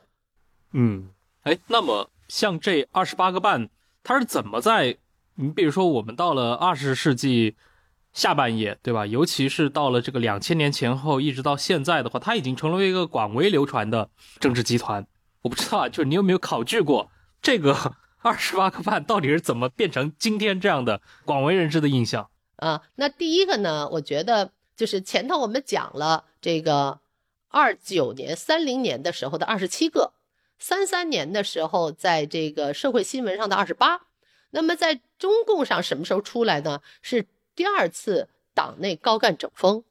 [0.74, 1.10] 嗯，
[1.42, 3.70] 哎，那么像这二十八个半，
[4.04, 4.98] 他是怎么在？
[5.42, 7.56] 你比如说，我们到了二十世纪
[8.14, 9.05] 下半叶，对吧？
[9.05, 15.05] 尤其是到了这个两千年前后，一直到现在的话，它已经成为一个广为流传的政治集团。
[15.41, 22.82] 我不知道啊，就是你有没有考据过这个 二十八个半到底是怎么变成今天这样的广为人知的印象啊？
[22.95, 26.99] 那第一个呢，我觉得就是前头我们讲了这个
[27.47, 30.12] 二九年、三零年的时候的二十七个，
[30.57, 34.01] 三三年的时候，在这个社会新闻上的二十八。
[34.51, 36.82] 那么在中共上什么时候出来呢？
[37.01, 37.26] 是
[37.60, 39.84] 第二次党内高干整风。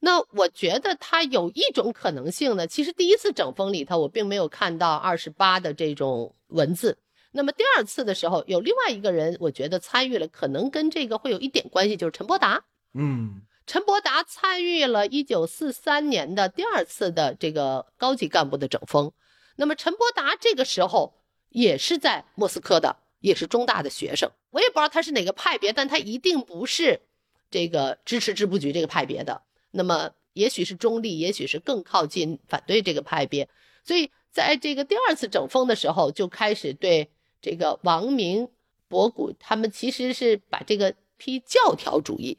[0.00, 6.98] 那我觉得他有一种可能性呢，其实第一次整风里头我并没有看到二十八的这种文字。
[7.30, 12.64] 那么第二次的时候，有另外一个人，我觉得参与了，可能跟这个会有一点关系，就是陈伯达。
[12.94, 13.42] 嗯。
[13.68, 19.12] 陈伯达参与了1943年的第二次的这个高级干部的整风，
[19.54, 21.14] 那么陈伯达这个时候
[21.50, 24.28] 也是在莫斯科的，也是中大的学生。
[24.56, 27.02] 我也不知道他是哪个派别，但他一定不是
[27.50, 29.42] 这个支持支部局这个派别的。
[29.70, 33.50] 那么也许是中立，也许是更靠近反对这个派别。
[33.84, 37.10] 所以在这个第二次整风的时候，就开始对
[37.42, 38.48] 这个王明、
[38.88, 42.38] 博古他们其实是把这个批教条主义。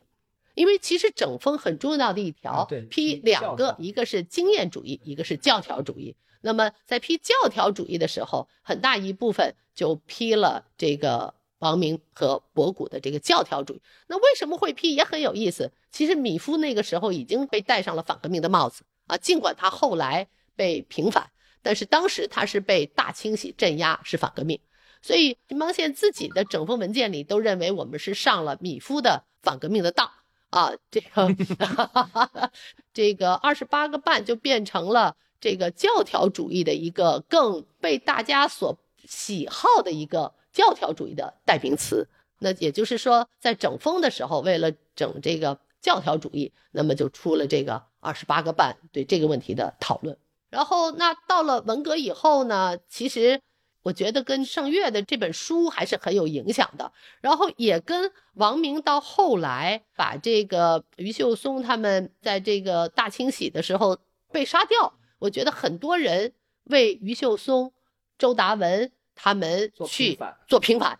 [0.55, 6.15] 因为其实整风很重要的一条，批两个，一个是经验主义，一个是教条主义。
[6.41, 13.81] 那么在批教条主义的时候，很大一部分就批了这个王明和博古的这个教条主义。
[14.07, 15.71] 那为什么会批也很有意思。
[15.91, 21.29] 其实米夫那个时候已经被戴上了反革命的帽子啊，尽管他后来被平反，
[21.61, 24.59] 但是当时他是被大清洗镇压，是反革命。
[25.01, 30.11] 所以秦邦宪自己的整封文件里都认为我们是上了米夫的反革命的当。
[30.49, 31.35] 啊，这个
[32.93, 42.07] 这个二十八个半就变成了这个教条主义的一个更被大家所喜好的一个教条主义的代名词。
[42.39, 50.17] 那也就是说，在整风的时候，为了整这个教条主义，那么就出了这个二十八个半对这个问题的讨论。
[50.49, 53.39] 然后，那到了文革以后呢，其实。
[53.83, 56.91] 我觉得跟盛月的这本书还是很有影响的，
[57.21, 63.97] 然后也跟王明到后来把这个于秀松他们在这个大清洗的时候
[64.29, 66.33] 被杀掉，我觉得很多人
[66.65, 67.71] 为于秀松、
[68.17, 70.97] 周达文他们去做平反，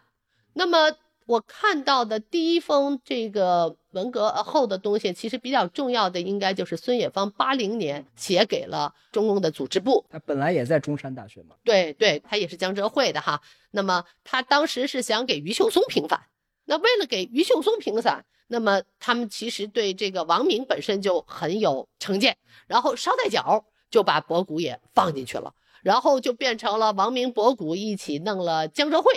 [0.51, 0.91] 那么。
[1.27, 10.05] 我看到的第一封这个文革后的东西，其实比较重要的，应该就是孙冶方八零年写给了中共的组织部。
[10.09, 11.57] 他本来也在中山大学嘛。
[11.65, 13.41] 对对，他也是江浙会的哈。
[13.71, 16.17] 那么他当时是想给余秀松平反。
[16.63, 22.37] 那为了给余秀松平反，那么他们其实对这个王明本身就很有成见，
[22.67, 25.53] 然后捎带脚就把博古也放进去了，
[25.87, 29.13] 然后就变成了王明、博古一起弄了江浙会。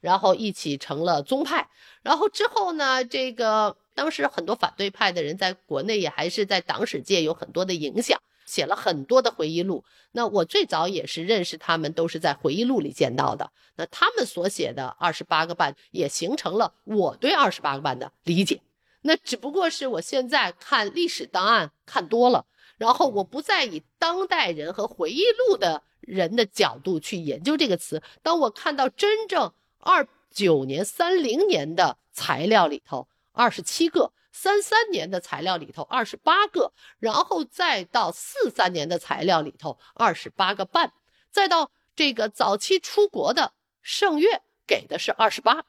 [0.00, 1.68] 然后一起成了宗派，
[2.02, 9.84] 然后之后呢，这个当时很多反对派的人在国内也还是在党史界有很多的影响，写了很多的回忆录。
[10.10, 13.52] 那我最早也是认识他们，都是在回忆录里见到的。
[13.76, 18.60] 那他们所写的二十八个半，也形成了我对二十八个半的理解。
[19.02, 22.46] 那只不过是我现在看历史档案看多了，
[22.76, 28.02] 然后我不再以当代人和回忆录的人的角度去研究这个词。
[28.22, 29.52] 当我看到真正。
[29.84, 40.92] 二九年、三零年的材料里头二十七个，三三年的材料里头二十八个，然后再到四三年的材料里头二十八个半，
[41.32, 45.64] 再到这个早期出国的盛月给的是二十八，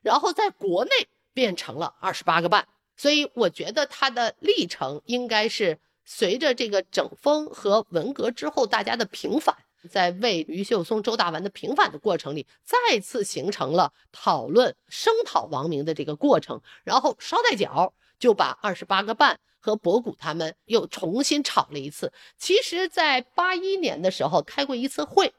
[0.00, 0.90] 然后在国内
[1.32, 2.66] 变成了二十八个半，
[2.96, 9.56] 所以我觉得它的历程应该是随着这个整风和文革之后大家的平反。
[9.90, 22.12] 在为余秀松、周大文的平反的过程里，再次形成了讨论声讨王明的这个过程，然后捎带脚就把二十八个半和博古他们又重新炒了一次。
[22.36, 25.32] 其实，在八一年的时候开过一次会，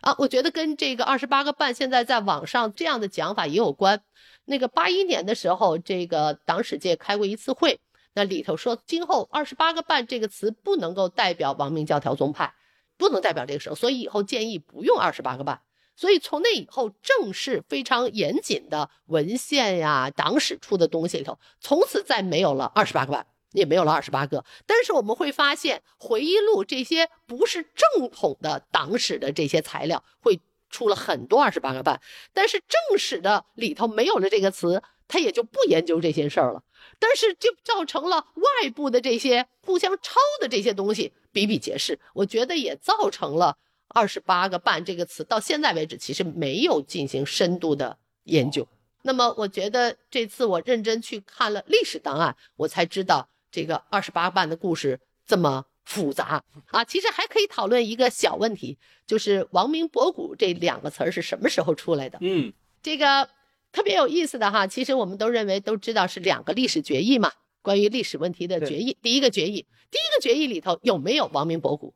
[0.00, 4.02] 啊，我觉得跟这个二十八个半现在在网上这样的讲法也有关。
[4.44, 7.80] 那个八一年的时候，这个党史界开过一次会，
[8.12, 12.52] 那里头说，今后二十八个半这个词不能够代表王明教条宗派。
[12.96, 15.60] 不能代表这个时候，所以以后建议不用二十八个半。
[15.96, 24.44] 所以从那以后，正式非常严谨的文献呀、党史出的东西里头，从此再没有了二十八个半，也没有了二十八个。
[24.66, 32.00] 但是我们会发现，回忆录这些不是正统的党史的这些材料，会出了很多二十八个半。
[32.32, 36.64] 但是正史的里头没有了这个词，他也就不研究这些事儿了。
[36.98, 41.12] 但是就造成了外部的这些互相抄的这些东西。
[41.34, 43.58] 比比皆是，我觉得也造成了
[43.88, 48.66] “二十八个半”这个词到现在为止其实没有进行深度的研究。
[49.02, 56.84] 那么，我觉得这次我认真去看了历史档案，我才知道这个“二十八半”的故事这么复杂啊！
[56.84, 62.16] 其实还可以讨论一个小问题，就是“亡明博古”这两个词儿是什么时候出来的？
[62.22, 63.28] 嗯，这个
[63.72, 64.66] 特别有意思的哈。
[64.66, 67.32] 其实我们都认为都知道是两个历史决议嘛。
[67.60, 71.94] 关于历史问题的决议，第一个决议，第一个决议里头有没有亡明博古？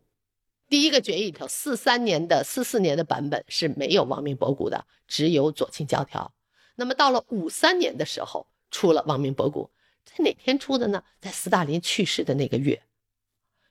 [0.69, 6.33] 第一个决议里头，四三年的、四四年的版本是没有亡命博古的，只有左倾教条。
[6.77, 9.71] 那么到了五三年的时候，出了亡命博古，
[10.05, 11.03] 在哪天出的呢？
[11.21, 12.83] 在斯大林去世的那个月。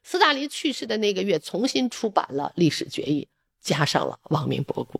[0.03, 3.27] 斯大林去世的那个月，重新出版了历史决议，
[3.61, 4.99] 加上了亡命博古。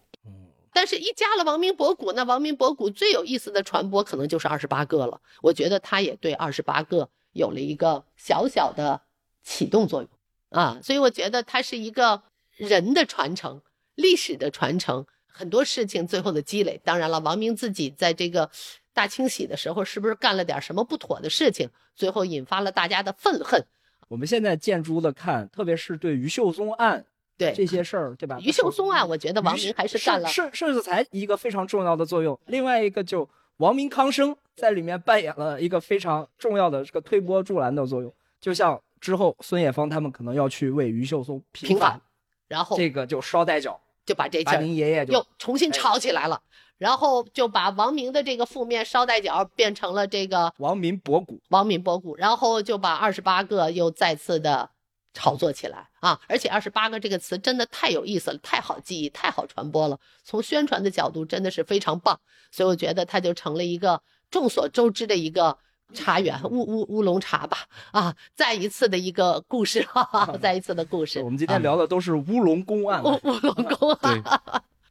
[0.74, 5.20] 但是，一加了亡命博古，那亡命博古最有意思的传播可能就是二十八个了。
[5.42, 9.02] 我觉得他也对二十八个有了一个小小的
[9.48, 10.10] 启动作用
[10.50, 10.80] 啊。
[10.84, 12.22] 所以，我觉得它是一个
[12.58, 13.62] 人的传承，
[13.96, 16.82] 历史的传承，很多事情最后的积累。
[16.84, 18.50] 当然了，王明自己在这个
[18.94, 23.66] 大清洗的时候，是不是干了点什么不妥的事情，最后引发了大家的愤恨？
[24.10, 27.06] 我们现在见诸的看，特别是对于秀松案。
[27.40, 28.40] 对这些事儿，对吧？
[28.40, 32.40] 于秀松案，我觉得王明还是干了是是是才一个非常重要的作用。
[32.48, 38.12] 另外一个就王明康生在里面扮演了一个非常重要的这个推波助澜的作用。
[38.42, 42.02] 就像之后孙冶方他们可能要去为于秀松平反，
[42.48, 46.42] 然后这个就捎带脚就把这把您爷爷又重新炒起来了，
[46.78, 54.70] 然后就把王明的这个负面捎带脚变成了这个王明博古，王明博古，然后就把二十八个又再次的。
[55.14, 56.20] 炒作起来啊！
[56.28, 60.00] 而且“二十八个”这个词真的太有意思了，太好记忆，太好传播了。
[60.24, 62.20] 从宣传的角度，真的是非常棒。
[62.52, 64.00] 所以我觉得它就成了一个
[64.30, 65.58] 众所周知的一个
[65.94, 67.58] 茶园乌乌乌龙茶吧。
[67.92, 71.22] 啊，再一次的一个故事，哈哈，再一次的故事。
[71.22, 73.04] 我们今天聊的都是乌龙公案。
[73.04, 74.22] 乌乌龙公案。
[74.22, 74.40] 对，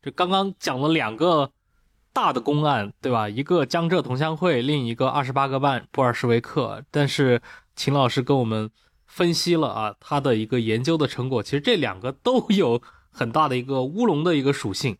[0.02, 1.50] 这刚刚讲了两个
[2.12, 3.28] 大的公案，对吧？
[3.28, 6.84] 一个江浙同乡会，另一个二十八个半布尔什维克。
[6.90, 7.40] 但是
[7.74, 8.70] 秦老师跟我们。
[9.08, 14.98] 分析了啊，他的一个研究的成果，其实这两个都有很大的一个乌龙的一个属性。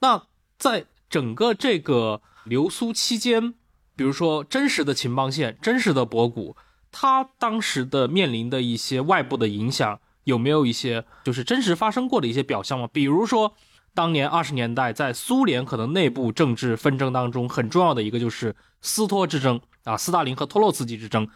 [0.00, 0.22] 那
[0.56, 3.54] 在整个这个流苏期间，
[3.94, 6.56] 比如说真实的秦邦县、真实的博古，
[6.90, 12.88] 他当时的面临的一些外部的影响，有没有一些就是真实发生过的一些表象吗？
[12.92, 13.54] 比如说，
[13.94, 21.28] 当年二十年代在苏联可能内部政治纷争当中，很重要的一个就是斯托之争啊，斯大林和托洛茨基之争。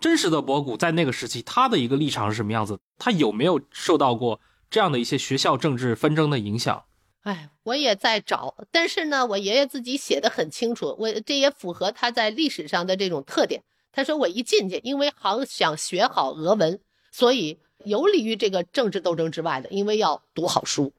[0.00, 2.80] 真实的博古在那个时期，他的一个立场是什么样子？
[2.98, 6.82] 他有没有受到过这样的一些学校政治纷争的影响？
[7.22, 13.62] 哎，我也在找，但是呢，我爷爷自己写的很清楚，我这也符合他在历史上的这种特点。
[13.92, 16.80] 他说我一进去，因为好想学好俄文，
[17.10, 20.92] 所以游离于这个政治斗争之外的，因为要读好书，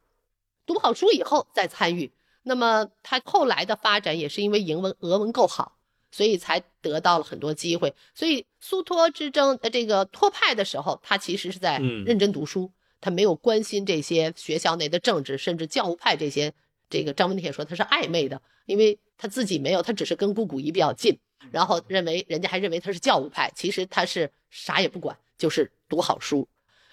[0.66, 2.12] 读好书以后再参与。
[2.44, 5.78] 那么他后来的发展也是因为英文、俄文够好。
[6.16, 7.96] 所以才得到了很多机会。
[8.14, 12.72] 所以苏托之争呃这个托派的时候，他其实是在认真读书，
[13.04, 16.54] 他没有关心这些学校内的政治，甚至教务派这些。
[16.90, 21.18] 这个张文铁说他是暧昧的，因为他自己没有，他只是跟姑姑仪比较近，
[21.52, 26.48] 然后认为人家还认为他是教务派，其实他是啥也不管，就是读好书。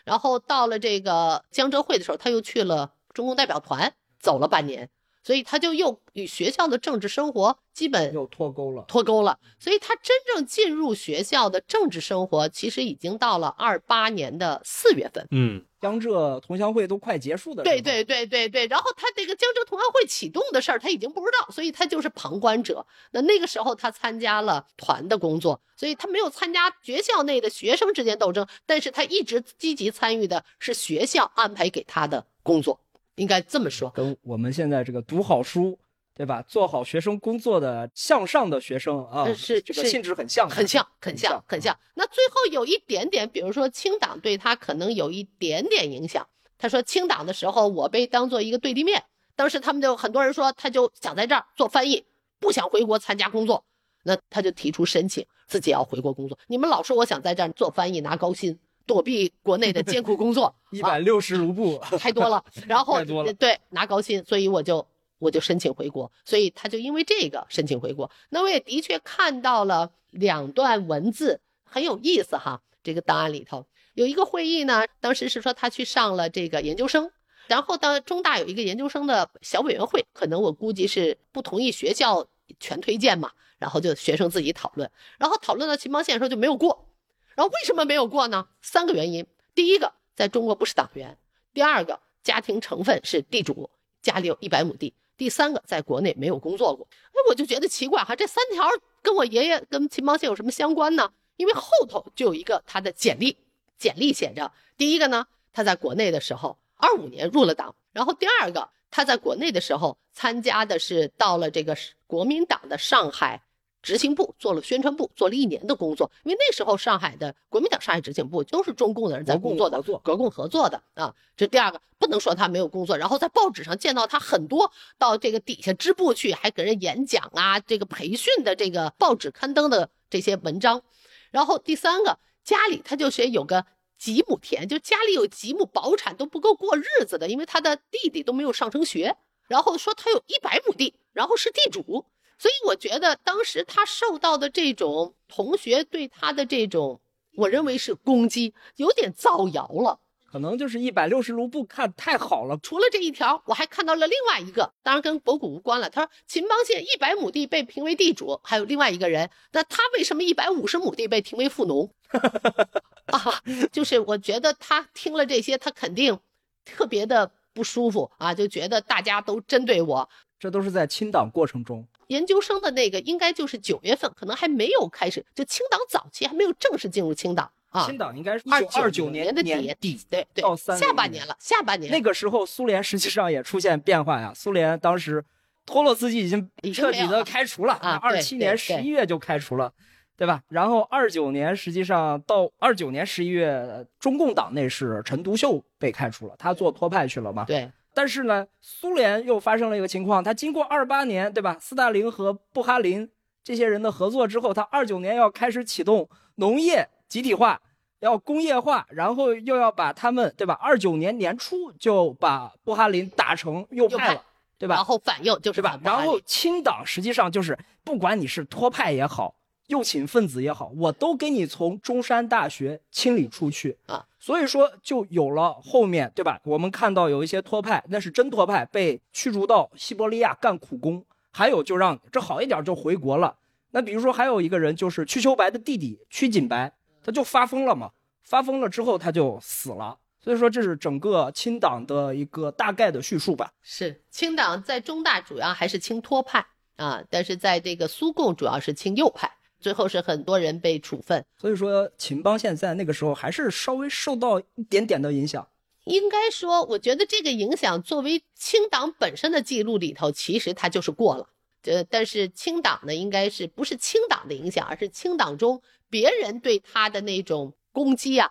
[0.04, 4.88] 然后到了这个江浙会的时候，他又去了中共代表团，走了半年。
[5.22, 9.38] 所以他就又与学校的政治生活基本又脱钩了，脱钩了。
[9.58, 15.26] 所以他真正进入学校的政治生活，其实已经到了二八年的四月份。
[15.30, 17.62] 嗯，江浙同乡会都快结束的。
[17.62, 18.66] 对对对对对。
[18.66, 22.86] 然后他这个江浙同乡会启动的事儿，他已经不知道，所以他就是旁观者。
[23.12, 32.80] 那那个时候他参加了团的工作，所以他没有参加学校内的学生之间斗争，但是他一直积极参与的是学校安排给他的工作。
[33.16, 35.78] 应该这么说，跟我们现在这个读好书，
[36.20, 36.44] 对吧？
[36.46, 41.74] 做好学生工作的向上的学生啊，是这个性质很像，很像，很像，很像。
[41.94, 46.26] 那最后有一点点，比如说清党对他可能有一点点影响。
[46.58, 49.02] 他说清党的时候，我被当做一个对立面。
[49.34, 52.04] 当时他们就很多人说，他就想在这儿做翻译，
[52.38, 53.64] 不想回国参加工作。
[54.02, 56.38] 那他就提出申请，自己要回国工作。
[56.48, 58.58] 你们老说我想在这儿做翻译拿高薪。
[58.86, 64.84] 躲避国内的艰苦工作， 一百六十卢布太多了， 然后太多了，对拿高薪，所以我就
[65.20, 68.10] 我就申请回国，所以他就因为这个申请回国。
[68.30, 72.60] 那我也的确看到了两段文字，很有意思哈。
[72.82, 77.12] 这个档案里头有一个会议呢，当时是说他去上了这个研究生，
[77.46, 82.26] 然后到中大有一个研究生的小委员会，可能我估计是不同意学校
[82.58, 86.88] 全推荐嘛，然后就学生自己讨论，然后讨论到秦邦宪的时候就没有过。
[87.36, 88.48] 然后为什么没有过呢？
[88.62, 91.16] 三个原因：第一个，在中国不是党员；
[91.52, 93.70] 第二个，家庭成分是地主，
[94.02, 96.88] 家里有一百亩地；第三个，在国内没有工作过。
[97.08, 98.66] 哎，我就觉得奇怪哈，这三条
[99.02, 101.12] 跟我爷爷跟秦邦宪有什么相关呢？
[101.36, 103.36] 因为后头就有一个他的简历，
[103.76, 111.76] 简历写着：第一个呢，他在国内的时候，二五年入了党；然后第二个，他在国内的时候参加的是到了这个
[112.06, 113.42] 国民党的上海
[113.82, 116.10] 执行部，做了宣传部，做了一年的工作。
[116.24, 121.14] 因为那时候上海的国民党上海执行部都是中共的人在工作的，国共合作的啊。
[121.36, 130.82] 这第二个不能说他没有工作，然后在报纸上见到他很多到这个底下支部去，还给人演讲啊，这个培训的这个报纸刊登的这些文章。
[131.30, 133.64] 然后第三个家里他就写有个
[133.96, 139.16] 几亩田，就家里有几亩薄产都不够过日子的，因为他的弟弟都没有上成学。
[139.48, 142.04] 然后说他有一百亩地，然后是地主。
[142.40, 146.98] 所以我觉得当时他受到的这种同学对他的这种，
[147.36, 150.00] 我认为是攻击，有点造谣了。
[150.32, 152.58] 可能就是一百六十卢布看太好了。
[152.62, 155.90] 除了这一条，我还看到了另外一个，当然跟博古无关了。
[155.90, 161.92] 他说秦邦宪一百亩地被评为地主，还有另外一个人，那他为什么一百五十亩地被评为富农？
[163.12, 166.18] 啊，就是我觉得他听了这些，他肯定
[166.64, 170.08] 特别的不舒服啊，就觉得大家都针对我。
[170.40, 171.86] 这都是在清党过程中。
[172.08, 177.86] 研究生的那个应该就是九月份，可能还没有开始，就清党早期还没有正式进入清党啊。
[177.86, 184.32] 清党应该是二二九年的年底，对对，到三下半年了，下半年那个时候苏联实际上也出现变化呀。
[184.34, 185.24] 苏联当时
[185.66, 189.72] 托洛斯基已经彻底的开除了啊，二七年十一月就开除了，
[190.16, 190.42] 对吧？
[190.48, 197.44] 然后二九年实际上到二九年十一月，中共党内是陈独秀被开除了，他做托派去了嘛？
[197.44, 197.70] 对。
[197.92, 201.56] 但是呢，苏联又发生了一个情况，他经过二八年，对吧？
[201.60, 203.08] 斯大林和布哈林
[203.42, 207.60] 这些人的合作之后，他二九年要开始启动农业集体化，
[208.00, 210.54] 要工业化，然后又要把他们，对吧？
[210.60, 214.24] 二九年年初就把布哈林打成右派了，
[214.58, 214.76] 对吧？
[214.76, 215.78] 然后反右就是吧？
[215.82, 219.34] 然后清党实际上就是，不管你是托派也好。
[219.66, 226.38] 右倾分子也好，我都给你从中山大学清理出去啊，所以说就有了后面对吧？
[226.44, 231.02] 我们看到有一些托派，那是真托派，被驱逐到西伯利亚干苦工，
[231.32, 233.34] 还有就让这好一点就回国了。
[233.70, 236.70] 那比如说还有一个人就是瞿秋白的弟弟瞿景白，
[237.02, 237.90] 他就发疯了嘛，
[238.22, 239.96] 发疯了之后他就死了。
[240.22, 243.50] 所以说这是整个清党的一个大概的叙述吧。
[243.62, 246.44] 是清党在中大主要还是清托派
[246.76, 249.30] 啊，但是在这个苏共主要是清右派。
[249.60, 255.46] 最后是很多人被处分，所以说秦邦现在那个时候还是稍微受到一点点的影响。
[255.84, 261.28] 应该说，我觉得这个影响作为清党本身的记录里头，其实它就是过了。
[261.62, 268.30] 这但是清党呢，应该是不是清党的影响，而是清党中别人对他的那种攻击啊，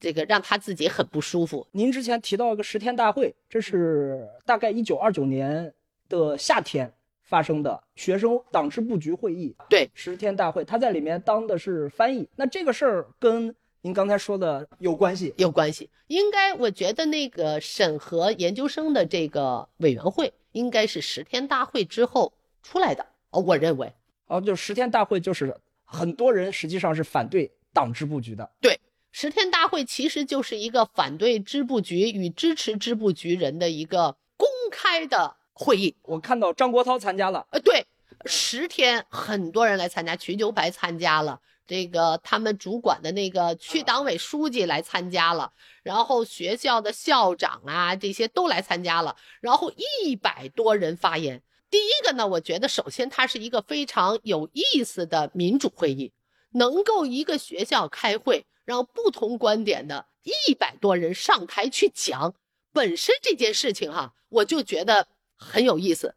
[0.00, 1.66] 这个让他自己很不舒服。
[1.72, 5.72] 您之前提到一个十天大会，这是大概一九二九年
[6.08, 6.92] 的夏天。
[7.26, 12.26] 发生的学生党支部局会议，对十天大会，他在里面当的是翻译。
[12.36, 15.34] 那这个事儿跟您刚才说的有关系？
[15.36, 15.90] 有关系。
[16.06, 22.32] 应该我觉得那个审核研究生的这个委员会，应该是十天大会之后
[22.62, 23.04] 出来的。
[23.30, 23.92] 哦，我认为，
[24.28, 25.52] 哦，就十天大会就是
[25.84, 28.48] 很多人实际上是反对党支部局的。
[28.60, 28.78] 对，
[29.10, 35.34] 十天大会其实就是一个反对支部局与支持支部局人的一个公开的。
[35.58, 37.46] 会议，我看到张国焘参加了。
[37.50, 37.86] 呃，对，
[38.26, 45.50] 十天很多人来参加，瞿秋白参加了，这个他们主管的那个区党委书记来参加了，
[45.82, 49.72] 然后学校的校长啊这些都来参加了，然后
[50.02, 51.42] 一百多人发言。
[51.70, 56.12] 第一个呢，我觉得首先它是一个非常有意思的民主会议，
[56.50, 62.34] 能够一个学校开会，让不同观点的一百多人上台去讲，
[62.74, 65.08] 本身这件事情哈，我就觉得。
[65.36, 66.14] 很有意思，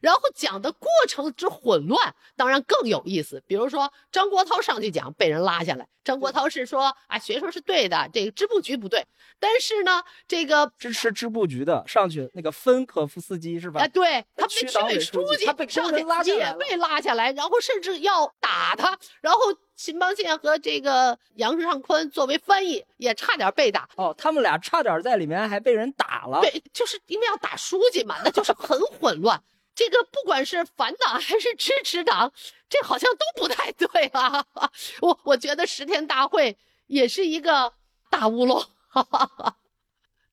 [0.00, 3.42] 然后讲的过程之混乱，当然更有意思。
[3.46, 5.88] 比如说张国焘上去讲，被人拉下来。
[6.04, 9.06] 张国焘是说啊，学生是对的，这个支部局不对。
[9.38, 13.80] 但是呢，这个支持支部局的上去那个芬可夫斯基是吧？
[13.80, 15.98] 哎，对他被区委书记他被上去
[16.34, 18.98] 也被拉下来，然后甚至要打他。
[19.20, 19.40] 然后
[19.78, 23.88] 秦邦宪和这个杨尚昆作为翻译也差点被打。
[23.94, 26.40] 哦，他们俩差点在里面还被人打了。
[26.40, 29.40] 对，就是因为要打书记嘛，那就是很混乱。
[29.76, 32.32] 这个不管是反党还是支持党，
[32.68, 34.44] 这好像都不太对啊。
[35.00, 36.56] 我我觉得十天大会
[36.88, 37.72] 也是一个
[38.10, 38.60] 大乌龙。
[38.88, 39.58] 哈哈哈，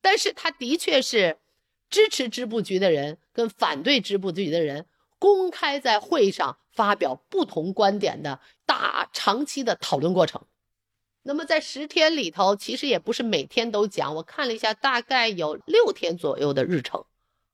[0.02, 1.38] 但是他的确是
[1.92, 4.88] 支持支部局的人跟反对支部局的人
[5.20, 10.46] 公开在会上发表不同观点的大长期的讨论过程。
[11.24, 17.06] 那么在十天里头，其实也不是每天都讲，我看了一下，大概有六天左右的日程，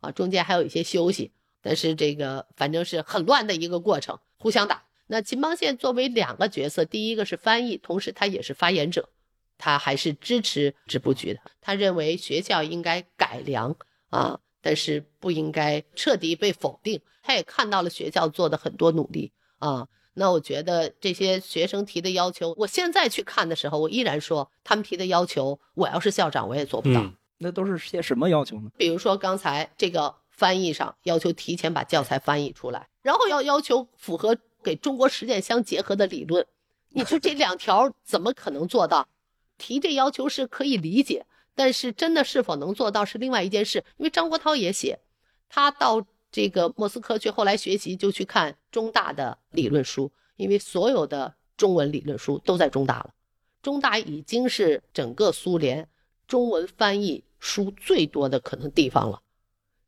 [0.02, 1.32] 啊，中间还有一些休息。
[1.62, 4.84] 但是这个反正是很乱的一个过程，互相打。
[5.08, 9.10] 那秦邦宪作为两个角色，第一个是翻译，同时他也是发言者。
[9.58, 13.78] 他还是支持支部局的，他认为学校应该改良
[14.10, 17.02] 啊，但是不应该彻底被否定。
[17.24, 27.02] 他也看到了学校做的很多努力啊，那我觉得这些学生提的要求，我现在去看的时候，我依然说他们提的要求，我要是校长我也做不到。
[27.02, 28.70] 嗯那都是些什么要求呢？
[28.78, 36.46] 比如说刚才这个翻译上要求提前把教材翻译出来，然后要要求符合给中国实践相结合的理论。
[36.90, 39.08] 你说这两条怎么可能做到？
[39.58, 41.26] 提这要求是可以理解，
[41.56, 43.84] 但是真的是否能做到是另外一件事。
[43.98, 45.00] 因为张国焘也写，
[45.50, 53.14] 他到这个莫斯科去，后来学习就去看中大的理论书，因为所有的中文理论书都在中大了。
[53.62, 55.88] 中大已经是整个苏联
[56.28, 59.22] 中文翻译书最多的可能地方了，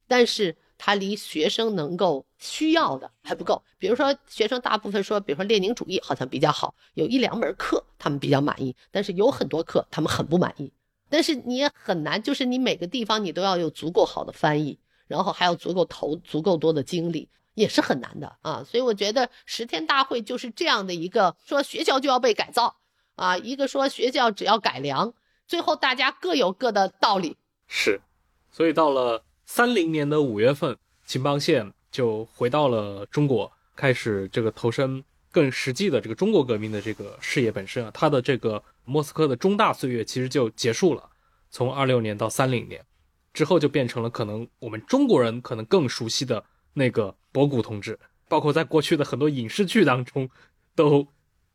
[0.07, 3.63] 但是它离学生能够需要的还不够。
[3.79, 10.71] 比如说，学生大部分说，比如说列宁主义好像比较好，有一两门课他们比较满意，但是有很多课他们很不满意。
[11.13, 18.63] 但是你也很难，就是你每个地方你都要有足够好的翻译，然后还要足够投足够多的精力，也是很难的啊。
[18.67, 22.77] 所以我觉得十天大会就是这样的一个，说学校就要被改造
[23.13, 25.13] 啊，一个说学校只要改良，
[25.47, 27.37] 最后大家各有各的道理。
[27.67, 28.01] 是，
[28.51, 30.75] 所以到了三零年的五月份，
[31.05, 37.91] 秦邦宪就回到了中国，开始这个投身更实际的这个中国革命的这个事业本身啊。
[37.93, 41.09] 他的这个莫斯科的中大岁月其实就结束了，
[41.49, 42.83] 从二六年到三零年
[43.33, 46.43] 之后，就变成了可能我们中国人可能更熟悉的
[46.73, 50.29] 那个博古同志，包括在过去的很多影视剧当中，
[50.75, 51.07] 都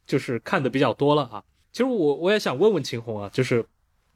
[0.06, 1.44] 就是看的比较多了啊。
[1.72, 3.66] 其实我我也想问问秦红啊，就是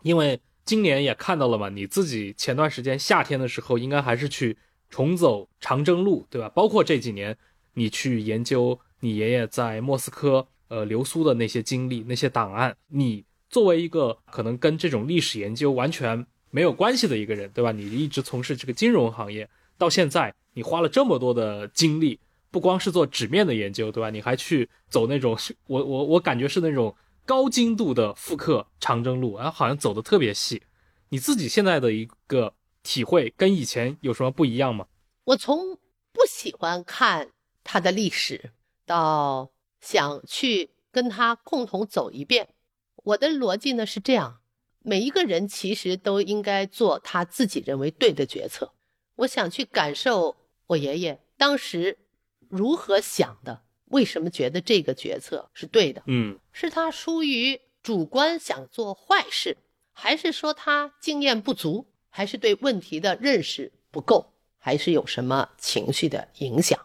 [0.03, 0.41] 因为。
[0.65, 4.57] 今年也看到了嘛，你自己前段时间夏天的时候，应该还是去
[4.89, 6.49] 重走长征路，对吧？
[6.51, 7.37] 包括这几年
[7.75, 17.71] 你去研究你爷爷在莫斯科呃流苏的那些经历、那些档案，你作为一个可能跟这种历史研究完全没有关系的一个人，对吧？
[17.73, 22.19] 你一直从事这个金融行业，到现在你花了这么多的精力，
[22.51, 24.09] 不光是做纸面的研究，对吧？
[24.11, 26.95] 你还去走那种我我我感觉是那种。
[27.25, 30.61] 高精度的复刻长征路，然后好像走的特别细。
[31.11, 34.87] 你自己现在的一个体会跟以前有什么不一样吗？
[35.27, 35.79] 我从
[36.13, 37.29] 不喜欢看
[37.63, 38.51] 他的历史，
[38.85, 39.49] 到
[39.83, 42.49] 想去跟他共同走一遍。
[43.05, 44.41] 我的逻辑呢是这样：
[44.79, 48.73] 每一个人其实都应该做他自己认为对的决策。
[49.17, 50.37] 我想去感受
[50.69, 51.99] 我爷爷当时
[52.49, 53.61] 如何想的。
[53.87, 56.03] 为什么觉得这个决策是对的？
[56.07, 59.59] 嗯，是他出于主观想做坏事，
[59.93, 66.81] 还是说他经验不足，还是对问题的认识不够，还是有什么情绪的影响？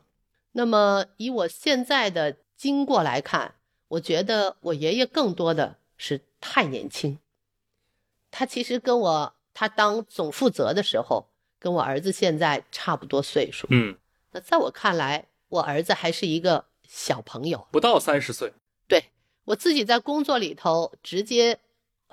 [0.51, 3.55] 那么以我现在的经过来看，
[3.87, 7.19] 我觉得我爷爷更多的是太年轻。
[8.29, 11.27] 他其实跟我他当总负责的时候，
[11.59, 13.67] 跟我儿子现在差不多岁数。
[13.69, 13.97] 嗯，
[14.31, 16.65] 那在我看来，我儿子还是一个。
[16.89, 18.53] 小朋友不到三十岁，
[18.87, 19.03] 对
[19.43, 21.59] 我自己在工作里头直接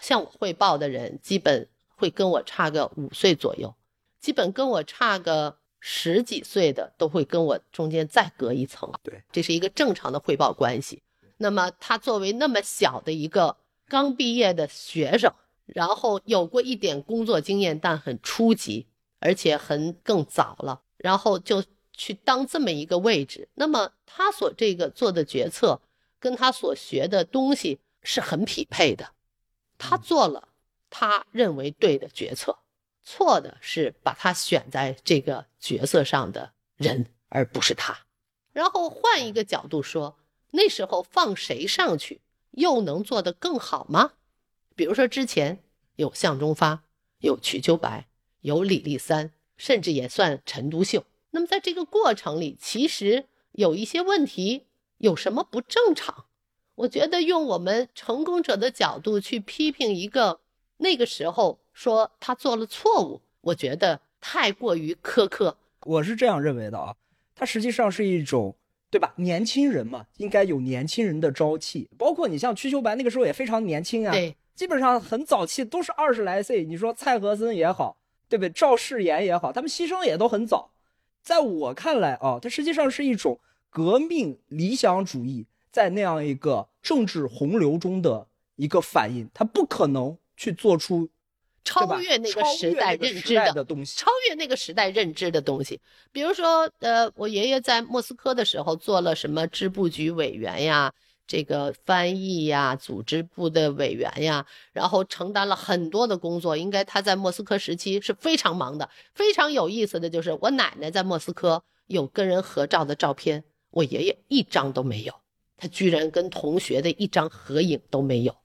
[0.00, 3.72] 向我汇报的人，基本会跟我差个五岁左右，
[4.18, 8.90] 基本跟我差个十几岁的都会跟我中间再隔一层。
[9.02, 11.02] 对，这是一个正常的汇报关系。
[11.36, 15.30] 那么他作为那么小的一个刚毕业的学生，
[15.66, 18.86] 然后有过一点工作经验，但很初级，
[19.18, 21.62] 而且很更早了，然后就。
[21.96, 25.80] 去当这么一个位置，那么他所这个做的决策，
[26.18, 29.12] 跟他所学的东西是很匹配的。
[29.78, 30.48] 他做了
[30.90, 32.58] 他认为对的决策，
[33.04, 38.06] 错的是把他选在这个角色上的人，而不是他。
[38.52, 40.16] 然后换一个角度说，
[40.52, 42.20] 那时候放谁上去，
[42.52, 44.12] 又能做得更好吗？
[44.74, 45.62] 比如说之前
[45.96, 46.84] 有向忠发，
[47.18, 48.08] 有瞿秋白，
[48.40, 51.04] 有李立三，甚至也算陈独秀。
[51.30, 54.66] 那么在这个过程里，其实有一些问题，
[54.98, 56.26] 有什么不正常？
[56.76, 60.40] 我觉得用我们成功者的角度去批评一个
[60.78, 65.58] 那个时候说他做了错误，我觉得太过于苛刻。
[65.82, 66.94] 我是这样认为的啊，
[67.34, 68.56] 他实际上是一种，
[68.88, 69.12] 对吧？
[69.16, 71.90] 年轻人嘛，应该有年轻人的朝气。
[71.98, 76.64] 包括你像瞿秋白那个时候也非常年轻啊，对，基本上很早期都是二十来岁。
[76.64, 77.98] 你说蔡和森也好，
[78.28, 78.50] 对不对？
[78.50, 80.70] 赵世炎也好，他们牺牲也都很早。
[81.22, 91.08] 在我看来啊，他实际上是一种革命理想主义在那样一个政治洪流中的一个反应，他不可能去做出
[91.64, 95.80] 超越那个时代认知的东西，超越那个时代认知的东西。
[96.12, 100.92] 比如说，呃，我爷爷在莫斯科的时候做了什么支部局委员呀？
[101.26, 106.54] 这个翻译呀，组织部的委员呀，然后承担了很多的工作。
[106.54, 108.90] 应该他在莫斯科时期是非常忙的。
[109.14, 115.14] 非常有意思的就是，我奶奶在莫斯科有跟人合照的照片，我爷爷一张都没有。
[115.56, 118.36] 他居然跟同学的一张合影都没有，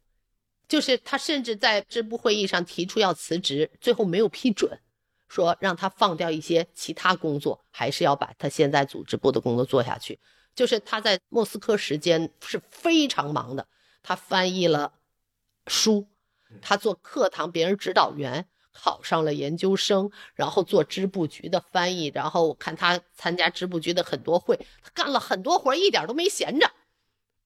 [0.70, 4.80] 就是他甚至在支部会议上提出要辞职，最后没有批准，
[5.28, 10.18] 说让他放掉一些其他工作，还是要把他现在组织部的工作做下去。
[10.56, 13.68] 就是他在莫斯科时间是非常忙的，
[14.02, 14.94] 他翻译了
[15.68, 16.08] 书，
[16.62, 18.48] 他做课堂别人指导员。
[18.72, 26.72] 考上了研究生，然后做支部局的翻译，然后我看他参加支部局的很多会，他干了很多活，一点都没闲着。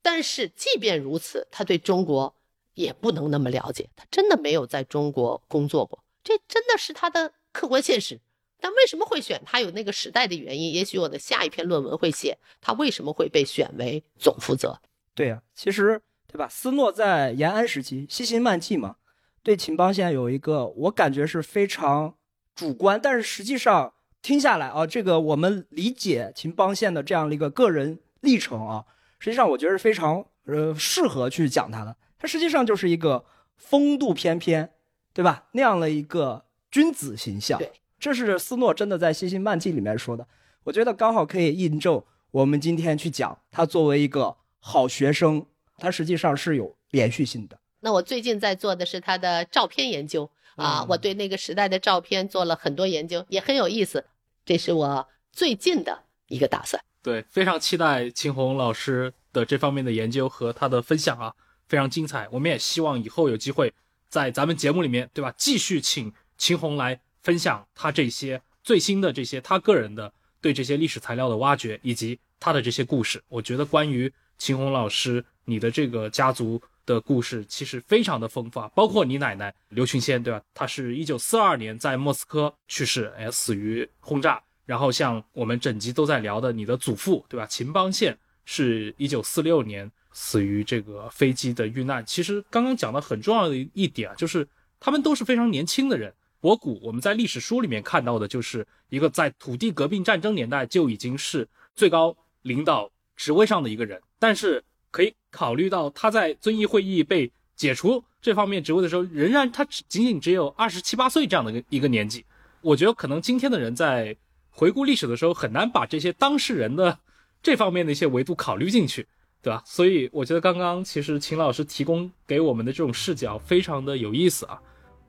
[0.03, 2.35] 但是即便如此，他对中国
[2.73, 8.19] 也不能那么了解，他真的没有在中国工作过，这真的是他的客观现实。
[8.59, 9.59] 但为什么会选他？
[9.59, 10.73] 有那个时代的原因。
[10.73, 14.79] 也许我的下一篇论文会写他为什么会被选为总负责。
[15.13, 16.47] 对呀，其实对吧？
[16.49, 18.95] 斯诺在延安时期西行漫记嘛。
[19.43, 22.15] 对秦邦宪有一个，我感觉是非常
[22.55, 28.85] 主观，但是实际上听下来啊，这个我们理解秦邦宪的这样的一个个人历程啊，
[29.19, 31.93] 实际上我觉得是非常呃适合去讲他的。
[32.23, 33.25] 他实际上就是一个
[33.57, 34.69] 风度翩翩，
[35.13, 35.49] 对吧？
[35.51, 37.61] 那样的一个君子形象。
[37.99, 40.25] 这是斯诺真的在《西星漫记》里面说的，
[40.63, 42.01] 我觉得刚好可以印证
[42.31, 45.45] 我们今天去讲他作为一个好学生，
[45.77, 47.59] 他实际上是有连续性的。
[47.81, 54.05] 那我最近在做的是他的照片研究啊，我对那个时代的照片做了很多研究，也很有意思。
[54.45, 56.81] 这是我最近的一个打算。
[57.01, 61.33] 对，非常期待秦红老师的这方面的研究和他的分享啊，
[61.73, 62.27] 非常精彩。
[62.29, 63.73] 我们也希望以后有机会
[64.07, 65.33] 在咱们节目里面，对吧？
[65.35, 73.23] 继续请秦红来分享他这些最新的这些他个人的对这些历史材料的挖掘，以及他的这些故事。
[73.27, 76.61] 我觉得关于秦红老师，你的这个家族。
[76.85, 80.41] 的故事其实非常的丰富啊，包括你奶奶刘群仙，对吧？
[80.53, 84.43] 她是一九四二年在莫斯科去世，哎，死于轰炸。
[84.65, 87.45] 然后像我们整集都在聊的你的祖父，对吧？
[87.45, 92.05] 秦邦宪是一九四六年死于这个飞机的遇难。
[92.05, 94.47] 其实刚刚讲的很重要的一点啊，就是
[94.79, 96.13] 他们都是非常年轻的人。
[96.39, 104.63] 博古我们在历史书里面看到的就是一个在土地革命战争年代就已经是最高领导职位上的一个人，但是。
[104.93, 112.23] 可以考虑到他在遵义会议被解除这方面职位的时候，仍然他只仅仅只有二十七八岁这样的一个一个年纪。
[112.61, 114.15] 我觉得可能今天的人在
[114.51, 116.99] 回顾历史的时候，很难把这些当事人的
[117.41, 119.07] 这方面的一些维度考虑进去，
[119.43, 119.61] 对吧？
[119.65, 124.59] 所以我觉得刚刚其实秦老师提供给我们的这种视角非常的有意思啊。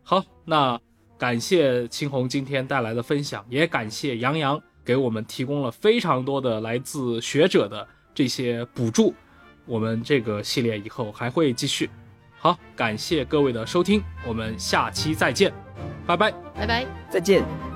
[0.02, 0.78] 好，那
[1.16, 9.14] 感谢秦红今天带来的分享，也感谢杨洋给我们提供了非常多的来自学者的这些补助。
[9.66, 11.88] 我们这个系列以后还会继续，
[12.36, 15.50] 好，感谢各位的收听，我们下期再见，
[16.06, 17.73] 拜拜，拜拜，再见。